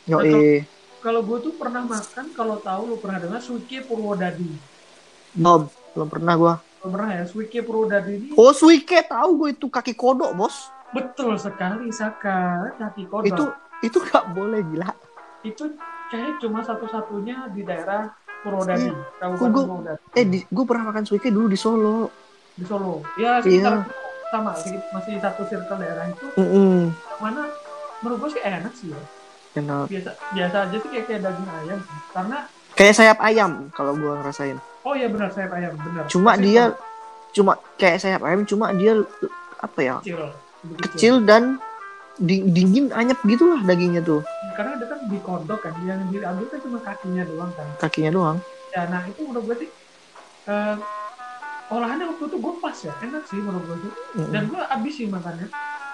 [0.08, 0.64] yoi
[1.04, 4.48] kalau gue tuh pernah makan kalau tahu lu pernah dengar suike purwodadi
[5.36, 9.68] belum belum pernah gua belum pernah ya suike purwodadi ini oh suike tahu gue itu
[9.68, 13.44] kaki kodok bos betul sekali saka kaki kodok itu
[13.84, 14.90] itu nggak boleh gila
[15.42, 15.64] itu
[16.08, 18.94] kayak cuma satu-satunya di daerah Purwodadi, Iya.
[19.18, 22.08] Kabupaten Purwodadi eh di, gue pernah makan suike dulu di Solo
[22.54, 23.06] di Solo.
[23.14, 23.86] Ya sekitar
[24.30, 26.26] sama, sedikit- masih satu circle daerah itu.
[26.34, 26.90] Mm-mm.
[26.90, 27.42] Yang mana
[27.98, 29.00] menurut gue sih enak sih ya.
[29.56, 31.78] enak Biasa biasa aja sih kayak kayak daging ayam.
[32.10, 32.38] Karena
[32.74, 36.06] kayak sayap ayam kalau gue ngerasain oh iya benar sayap ayam benar.
[36.06, 36.64] cuma Tapi dia
[37.34, 39.02] cuma kayak sayap ayam cuma dia
[39.58, 40.30] apa ya kecil,
[40.80, 41.56] kecil dan
[42.18, 44.22] di- dingin anyep gitulah dagingnya tuh
[44.54, 47.66] Karena ada kan di kodok kan, yang diambil kan cuma kakinya doang kan.
[47.78, 49.70] kakinya doang Ya, nah itu menurut gue sih
[50.46, 50.76] eh,
[51.68, 53.92] olahannya waktu itu gue pas ya, enak sih menurut gue tuh.
[54.14, 54.28] Mm-mm.
[54.28, 55.46] Dan gue abis sih makannya.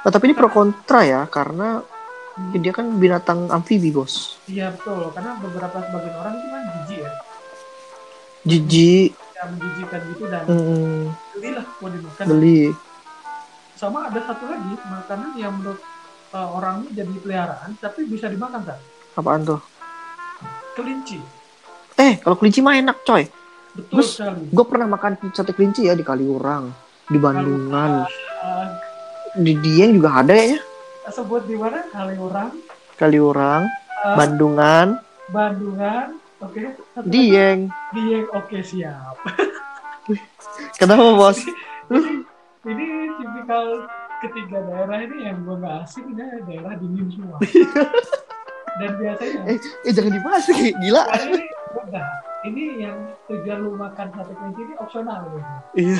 [0.03, 1.81] Oh, tapi ini pro kontra ya karena
[2.35, 2.51] Hmm.
[2.59, 7.11] dia kan binatang amfibi bos Iya betul, karena beberapa sebagian orang itu kan jijik ya,
[8.45, 12.25] jijik ya menjijikkan gitu dan mm, belilah mau dimakan.
[12.27, 12.61] beli
[13.75, 15.83] Sama ada satu lagi makanan yang menurut
[16.31, 18.81] uh, orang ini jadi peliharaan, tapi bisa dimakan kan?
[19.15, 19.61] apaan tuh?
[20.75, 21.23] Kelinci,
[21.95, 23.31] eh kalau kelinci mah enak coy.
[23.75, 24.51] Betul Gus, sekali.
[24.51, 26.71] gue pernah makan sate kelinci ya di Kaliurang
[27.11, 28.07] di Bandungan.
[29.35, 30.59] Di Dieng juga ada ya
[31.15, 31.85] sebut di mana?
[31.93, 32.51] Kaliurang,
[32.97, 33.63] Kaliurang
[34.03, 34.99] uh, Bandungan.
[35.29, 36.63] Bandungan, oke.
[36.95, 37.61] Satu lagi, Dieng.
[37.93, 39.17] Dieng, oke siap.
[40.77, 41.41] kenapa bos
[42.65, 42.87] Ini
[43.21, 43.85] tipikal
[44.25, 47.37] ketiga daerah ini yang gue nggak asing, ini daerah dingin semua.
[48.81, 51.47] Dan biasanya eh, eh jangan dibahas gila Karena ini
[51.79, 52.07] udah
[52.43, 52.97] ini yang
[53.31, 55.51] tujuan lu makan sate kelinci ini opsional gitu.
[55.79, 55.99] Iya.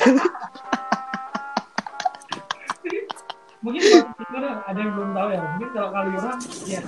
[3.63, 3.83] Mungkin
[4.19, 5.41] kalau ada yang belum tahu ya.
[5.55, 6.81] Mungkin kalau kali orang ya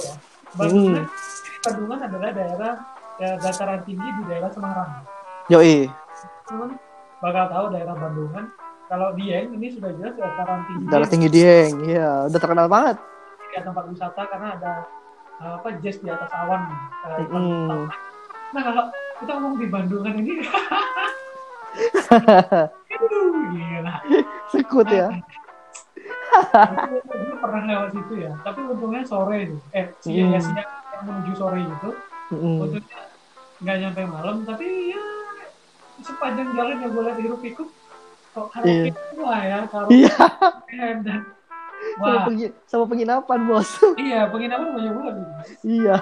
[0.00, 0.12] ya.
[0.52, 1.04] Bandungan,
[1.64, 2.74] Bandungan adalah daerah
[3.20, 4.90] ya, dataran tinggi di daerah Semarang.
[5.52, 5.90] Yoi.
[6.48, 6.70] Teman
[7.20, 8.46] bakal tahu daerah Bandungan.
[8.92, 10.84] Kalau Dieng ini sudah jelas dataran tinggi.
[10.92, 13.00] Darah tinggi Dieng, iya, udah terkenal banget.
[13.56, 14.72] Ya, tempat wisata karena ada
[15.40, 16.60] uh, apa jazz di atas awan.
[17.00, 17.88] Uh, Mm.
[18.52, 20.44] Nah kalau kita ngomong di Bandungan ini,
[22.92, 23.94] aduh gila.
[24.52, 25.08] Sekut ya.
[26.52, 29.60] Aku dulu pernah lewat situ ya, tapi untungnya sore nih.
[29.72, 30.52] Eh, siang ya Hmm.
[30.52, 30.68] siang
[31.08, 31.90] menuju sore gitu.
[32.36, 32.56] Mm-mm.
[32.60, 33.00] Untungnya
[33.64, 35.00] nggak nyampe malam, tapi ya
[36.04, 37.68] sepanjang jalan yang gue lihat hiruk pikuk
[38.32, 40.16] kok karaoke semua ya, karaoke Iya,
[40.98, 41.20] dan
[41.92, 43.68] sama, wah pengi- sama penginapan bos.
[44.00, 45.14] iya penginapan banyak banget
[45.62, 45.94] iya,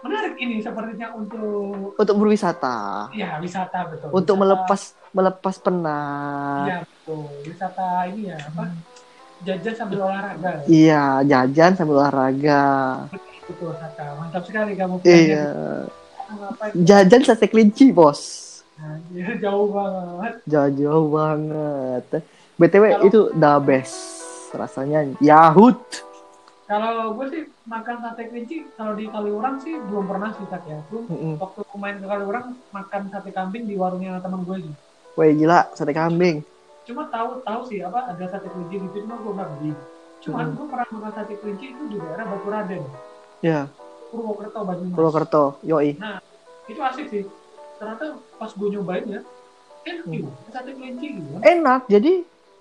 [0.00, 4.08] Menarik ini sepertinya untuk untuk berwisata, ya wisata betul.
[4.10, 6.64] untuk Wisata- melepas melepas penat.
[6.64, 7.20] Iya betul.
[7.44, 8.64] Wisata ini ya apa?
[9.40, 10.50] Jajan sambil olahraga.
[10.64, 12.64] Iya, jajan sambil olahraga.
[13.44, 14.04] Betul Saka.
[14.16, 14.94] Mantap sekali kamu.
[15.02, 15.44] Iya,
[16.76, 18.49] jajan sate kelinci bos.
[18.80, 20.34] Anjir, jauh banget.
[20.48, 22.04] Jauh banget.
[22.56, 23.96] BTW Kalau- itu the best.
[24.50, 25.78] Rasanya Yahut.
[26.64, 30.78] Kalau gue sih makan sate kelinci, kalau di Kaliurang sih belum pernah sih Sak ya.
[30.86, 31.34] Belum Mm-mm.
[31.36, 34.74] waktu main ke Kaliurang makan sate kambing di warungnya teman gue sih.
[35.12, 36.46] Wih gila, sate kambing.
[36.82, 39.72] Cuma tahu tahu sih apa ada sate kelinci gitu cuma gue nggak beli.
[40.20, 40.54] Cuman Hmm.
[40.54, 42.82] gue pernah makan sate kelinci itu di daerah Baturaden,
[43.40, 43.60] Ya,
[44.08, 44.94] Purwokerto, Banyumas.
[44.94, 45.44] Purwokerto.
[45.62, 45.90] Yoi.
[46.64, 47.24] Itu asik sih.
[47.80, 48.04] Ternyata
[48.36, 49.20] pas gue nyobain ya,
[49.82, 50.20] enak Hmm.
[50.20, 51.28] juga sate kelinci gitu.
[51.40, 52.12] Enak, jadi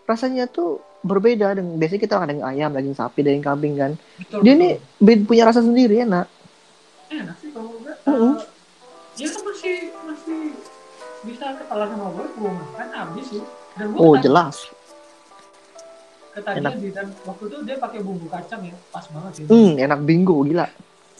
[0.07, 0.69] rasanya tuh
[1.01, 3.91] berbeda dengan biasanya kita ada yang ayam, daging sapi, daging kambing kan.
[4.17, 4.79] Betul, Dia betul.
[4.97, 6.27] bed- punya rasa sendiri enak.
[7.09, 8.37] enak sih kalau enggak Mm-mm.
[8.37, 8.45] eh,
[9.17, 10.39] ya kan masih masih
[11.19, 13.41] bisa ketahuan sama gue gue makan habis sih
[13.73, 14.55] dan gue Oh jelas.
[16.31, 16.73] ketagihan enak.
[16.77, 20.45] di dan waktu itu dia pakai bumbu kacang ya pas banget sih Hmm, enak bingo
[20.45, 20.69] gila.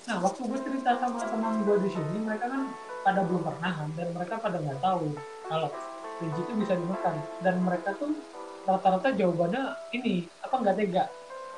[0.06, 2.62] nah waktu gue cerita sama teman gue di sini mereka kan
[3.04, 5.16] pada belum pernah kan dan mereka pada nggak tahu
[5.48, 5.70] kalau
[6.20, 7.16] kelinci itu bisa dimakan.
[7.42, 8.12] Dan mereka tuh
[8.68, 9.64] rata-rata jawabannya
[9.96, 11.04] ini apa nggak tega?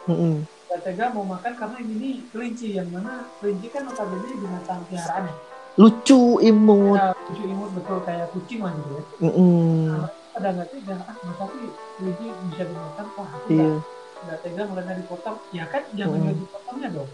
[0.07, 5.25] Nggak tega mau makan karena ini nih kelinci yang mana kelinci kan notabene binatang peliharaan.
[5.27, 5.35] Ya
[5.79, 6.99] Lucu, imut.
[6.99, 9.03] Nah, lucu imut betul kayak kucing lah gitu ya.
[9.23, 10.03] Mm-mm.
[10.31, 11.67] pada nggak tega ah masa sih
[11.99, 13.83] kelinci bisa dimakan wah aku Iya, nggak
[14.21, 15.37] nggak tega ngeliatnya dipotong?
[15.51, 16.23] Ya kan jangan Hmm.
[16.27, 17.09] lihat dipotongnya dong.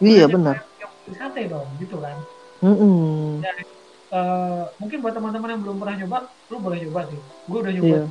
[0.00, 0.56] Iya Jangan benar.
[0.80, 2.16] yang sate dong gitu kan
[2.62, 3.42] Mm-mm.
[4.12, 7.16] Eh, mungkin buat teman-teman yang belum pernah nyoba lu boleh nyoba sih
[7.48, 8.02] gue udah nyoba Iya.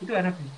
[0.00, 0.52] itu enak nih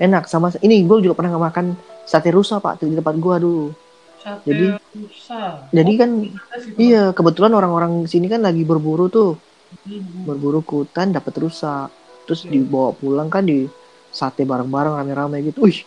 [0.00, 3.68] Enak sama ini gue juga pernah makan sate rusa pak tuh di tempat gua dulu.
[4.16, 6.80] sate Jadi- rusa Jadi kan ada sih, teman.
[6.80, 9.36] iya kebetulan orang-orang sini kan lagi berburu tuh,
[9.84, 11.86] Hmm, berburu ke hutan dapat rusa.
[12.24, 12.58] Terus Iya.
[12.58, 13.68] dibawa pulang kan di
[14.10, 15.62] sate bareng-bareng rame-rame gitu.
[15.62, 15.84] Wih,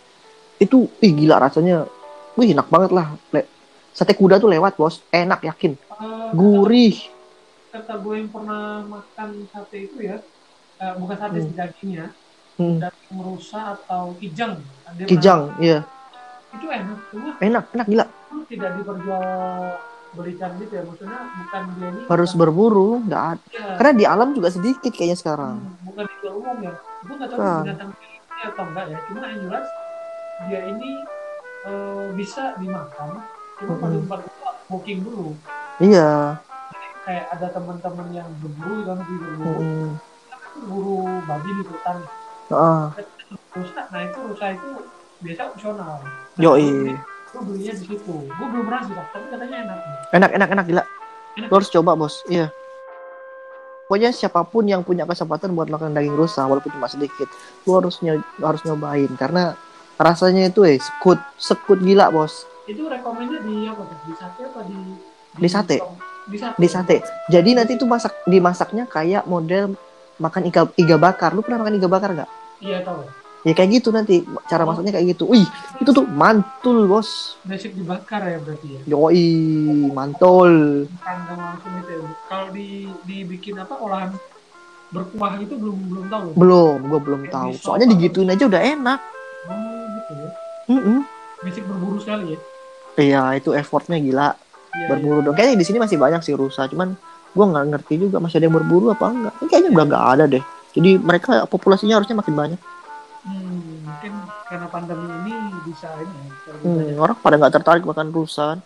[0.56, 1.84] itu ih gila rasanya.
[2.32, 3.12] Wih enak banget lah.
[3.90, 5.02] Sate kuda tuh lewat, Bos.
[5.10, 5.74] Enak yakin.
[6.32, 6.96] Gurih.
[7.68, 10.22] kata gue yang pernah makan sate itu ya
[10.78, 11.52] eh, bukan sate Hmm.
[11.52, 12.06] dagingnya
[12.54, 12.78] Hmm.
[12.78, 14.62] daging rusa atau kijang
[14.94, 15.82] Dia Kijang, iya.
[16.54, 18.06] itu enak cuma Enak, enak gila.
[18.06, 19.26] itu tidak diperjual
[20.14, 23.42] belikan gitu ya maksudnya bukan dia ini Harus bukan, berburu, nggak ada.
[23.50, 25.54] ya, Karena di alam juga sedikit kayaknya sekarang.
[25.58, 27.58] hmm, bukan dijual umum ya gue nggak tahu Bukan.
[27.60, 29.66] binatang miliknya atau enggak ya cuma yang jelas
[30.46, 30.90] dia ini
[31.66, 33.08] eh, bisa dimakan
[33.58, 34.28] cuma paling paling
[34.64, 35.34] booking dulu
[35.76, 36.38] Iya.
[37.04, 39.88] kayak ada teman-teman yang berburu kan di berburu Mm-mm.
[40.56, 41.98] berburu babi di hutan
[42.48, 42.92] Ah,
[43.52, 44.68] rusa nah itu rusa itu
[45.20, 46.92] biasa opsional nah, Yoi.
[46.94, 49.78] gue belinya di situ gue belum pernah sih tapi katanya enak
[50.12, 50.82] enak, enak, enak gila.
[51.34, 51.48] Enak.
[51.50, 52.22] Lo harus coba, Bos.
[52.24, 52.46] Iya.
[53.84, 57.26] Pokoknya siapa pun yang punya kesempatan buat makan daging rusa walaupun cuma sedikit,
[57.64, 59.58] lo harus nyo- harus nyobain karena
[59.94, 62.46] rasanya itu eh sekut sekut gila, Bos.
[62.64, 64.78] itu rekomennya di apa di sate apa di
[65.34, 65.76] Di sate.
[66.24, 66.96] di sate Di sate.
[67.28, 69.74] Jadi nanti itu masak dimasaknya kayak model
[70.16, 71.34] makan iga, iga bakar.
[71.34, 72.30] Lu pernah makan iga bakar nggak?
[72.60, 73.02] iya tahu
[73.44, 75.28] Ya kayak gitu nanti cara masaknya kayak gitu.
[75.28, 75.44] Wih,
[75.76, 77.36] itu tuh mantul, Bos.
[77.44, 80.88] basic dibakar ya berarti ya Yoi, mantul.
[81.04, 84.16] langsung ya kalau di dibikin apa olahan
[84.88, 87.52] berkuah itu belum belum tahu Belum, gua belum tahu.
[87.60, 89.00] Soalnya digituin aja udah enak.
[89.44, 90.28] oh gitu ya
[90.72, 90.98] Mm-mm.
[91.44, 92.40] basic berburu sekali ya
[92.94, 94.38] Iya, itu effortnya gila.
[94.76, 95.34] Iya, berburu dong.
[95.34, 96.94] Kayaknya di sini masih banyak sih rusa, cuman
[97.30, 99.34] gua nggak ngerti juga masih ada yang berburu apa enggak.
[99.44, 100.44] Kayaknya udah nggak ada deh.
[100.70, 102.60] Jadi mereka populasinya harusnya makin banyak.
[102.60, 102.72] iya.
[103.24, 104.12] Hmm, mungkin
[104.44, 105.32] karena pandemi ini
[105.64, 106.12] bisa ini
[106.44, 106.98] ya Hmm, banyak.
[106.98, 108.60] orang pada nggak tertarik makan rusa kan.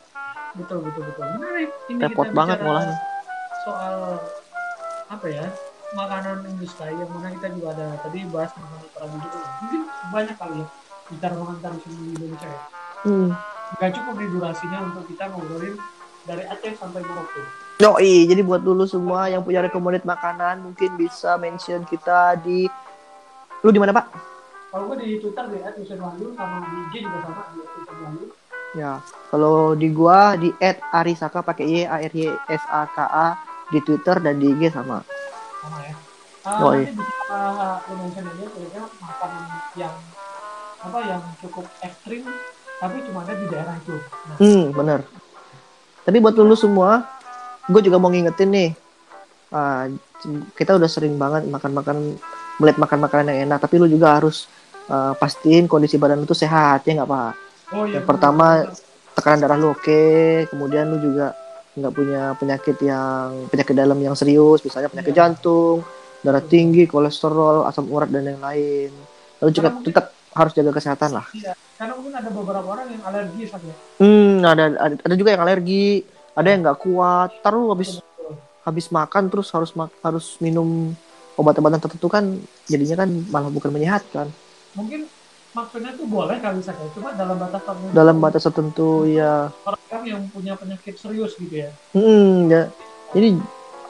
[0.50, 2.96] betul betul betul menarik ini Repot kita banget ngolahnya.
[3.60, 3.94] soal
[5.06, 5.46] apa ya
[5.90, 10.56] makanan industri yang mana kita juga ada tadi bahas makanan Prabu juga mungkin banyak kali
[10.56, 10.66] ya
[11.06, 12.60] bicara makanan tradisional di Indonesia ya
[12.98, 13.28] Hmm.
[13.72, 15.74] nggak cukup nih durasinya untuk kita ngobrolin
[16.28, 17.42] dari Aceh sampai Merauke
[17.78, 22.66] Yoi, jadi buat dulu semua yang punya recommended makanan mungkin bisa mention kita di
[23.58, 24.06] lu di mana pak?
[24.68, 28.26] kalau gue di Twitter di @husainwahyu sama di IG juga sama di @husainwahyu
[28.76, 29.00] Ya,
[29.32, 30.52] kalau di gua di
[30.92, 33.32] @arisaka pakai y a r y s a k a
[33.72, 35.00] di Twitter dan di IG sama.
[35.64, 35.96] sama ya
[36.44, 39.94] Ah, Oh, nanti bisa uh, mention aja kira-kira makanan yang
[40.78, 42.22] apa yang cukup ekstrim
[42.78, 45.00] tapi cuma ada di daerah itu nah Hmm, bener.
[46.08, 47.04] Tapi buat lu semua,
[47.68, 48.70] gue juga mau ngingetin nih.
[49.52, 49.84] ah,
[50.56, 52.16] kita udah sering banget makan-makan,
[52.56, 53.60] melihat makan makanan yang enak.
[53.60, 54.48] Tapi lu juga harus
[54.88, 57.32] ah, pastiin kondisi badan lu tuh sehat, ya nggak pak?
[57.76, 58.64] oh iya yang pertama,
[59.12, 61.34] Tekanan darah lu oke, kemudian lu juga
[61.76, 65.18] nggak punya penyakit yang penyakit dalam yang serius, misalnya penyakit Iya.
[65.20, 65.84] jantung,
[66.24, 68.94] darah tinggi, kolesterol, asam urat dan yang lain.
[69.42, 71.26] Lalu juga mungkin- tetap harus jaga kesehatan lah.
[71.32, 73.72] Iya, karena mungkin ada beberapa orang yang alergi saja.
[74.00, 76.04] Hmm, ada, ada ada juga yang alergi,
[76.36, 77.30] ada yang nggak kuat.
[77.48, 77.98] Lu habis
[78.62, 79.72] habis makan terus harus
[80.04, 80.92] harus minum
[81.38, 82.36] obat-obatan tertentu kan
[82.68, 84.28] jadinya kan malah bukan menyehatkan.
[84.76, 85.08] Mungkin
[85.56, 87.92] maksudnya tuh boleh kali saja, cuma dalam batas tertentu.
[87.94, 89.48] Dalam batas tertentu ya.
[89.64, 91.70] orang yang punya penyakit serius gitu ya.
[91.96, 92.68] Hmm, ya.
[93.16, 93.40] Jadi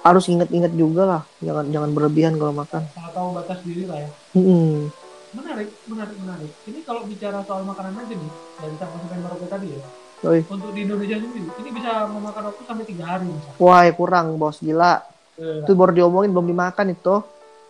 [0.06, 2.86] harus ingat-ingat juga lah, jangan jangan berlebihan kalau makan.
[2.94, 4.10] Tahu batas diri lah ya.
[4.38, 4.88] Hmm,
[5.28, 6.50] Menarik, menarik, menarik.
[6.64, 9.80] Ini kalau bicara soal makanan aja nih, dari sampai Merauke tadi ya.
[10.24, 10.40] Oi.
[10.48, 13.60] Untuk di Indonesia sendiri, ini bisa memakan waktu sampai tiga hari misalnya.
[13.60, 15.04] wah kurang bos gila.
[15.38, 17.22] Eh, Itu baru diomongin belum dimakan itu.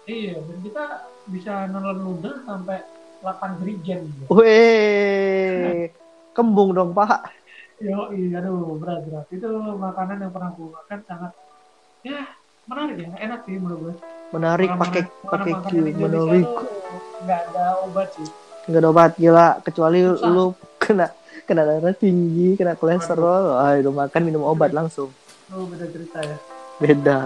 [0.08, 0.84] iya, dan kita
[1.28, 2.80] bisa nelen ludah sampai
[3.20, 4.24] 8 jerigen gitu.
[4.32, 5.92] Weh,
[6.32, 7.28] kembung dong pak.
[7.76, 9.26] Yo, iya, aduh, berat, berat.
[9.28, 11.32] Itu makanan yang pernah gue makan sangat,
[12.00, 12.24] ya,
[12.64, 13.94] menarik ya, enak sih menurut gue.
[14.32, 16.44] Menarik pakai pakai Q, Indonesia menarik.
[16.48, 16.64] tuh
[17.24, 18.28] nggak ada obat sih.
[18.68, 20.28] Nggak ada obat gila, kecuali Susah.
[20.28, 21.07] lu kena
[21.48, 25.09] kena darah tinggi, kena kolesterol, udah makan minum obat langsung.
[25.48, 26.37] Lu beda cerita ya.
[26.78, 27.18] Beda.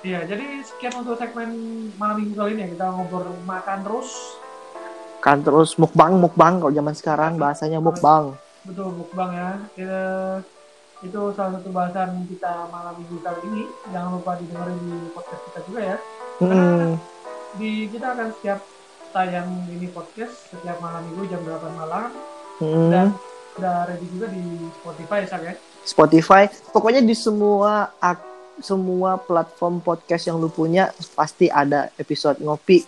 [0.00, 1.50] Iya, jadi sekian untuk segmen
[2.00, 2.68] malam minggu kali ini ya.
[2.72, 4.10] Kita ngobrol makan terus.
[5.20, 8.32] Kan terus mukbang mukbang kalau zaman sekarang bahasanya mukbang.
[8.64, 9.50] Betul, mukbang ya.
[9.76, 10.00] Kita,
[11.04, 13.62] itu salah satu bahasan kita malam minggu kali ini.
[13.92, 15.96] Jangan lupa didengarin di podcast kita juga ya.
[16.40, 16.96] Hmm,
[17.60, 18.60] Di kita akan setiap
[19.10, 22.08] tayang ini podcast setiap malam minggu jam 8 malam
[22.62, 22.88] hmm.
[22.90, 23.06] dan
[23.58, 24.44] udah ready juga di
[24.80, 25.54] Spotify Sak, ya.
[25.82, 27.90] Spotify, pokoknya di semua
[28.60, 32.84] semua platform podcast yang lu punya pasti ada episode ngopi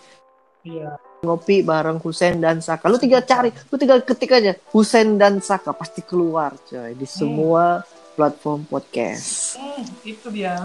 [0.63, 0.95] Iya.
[1.27, 2.87] ngopi bareng Husen dan Saka.
[2.87, 7.83] Lu tinggal cari, lu tinggal ketik aja Husen dan Saka pasti keluar coy di semua
[8.15, 9.59] platform podcast.
[9.59, 10.55] Hmm, itu dia.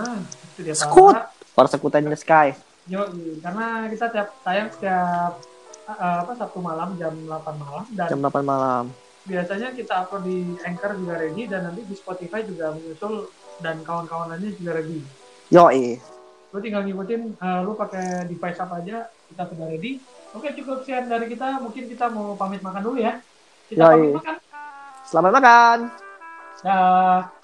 [0.55, 1.19] Itu dia Skut.
[1.19, 1.35] Pak.
[1.59, 2.55] Para sekutan in the sky.
[2.89, 3.05] Yo,
[3.45, 5.37] karena kita tiap tayang setiap
[5.85, 7.29] uh, apa Sabtu malam jam 8
[7.61, 8.85] malam dan Jam 8 malam.
[9.29, 13.29] biasanya kita upload di Anchor juga ready dan nanti di Spotify juga menyusul
[13.61, 15.05] dan kawan-kawanannya juga ready.
[15.53, 16.01] Yoi.
[16.49, 20.01] Lu tinggal ngikutin, uh, lu pakai device apa aja, kita sudah ready.
[20.33, 23.21] Oke cukup sekian dari kita, mungkin kita mau pamit makan dulu ya.
[23.69, 23.93] Kita Yoi.
[23.93, 24.37] pamit makan.
[25.05, 25.79] Selamat makan.
[26.65, 27.38] Dah.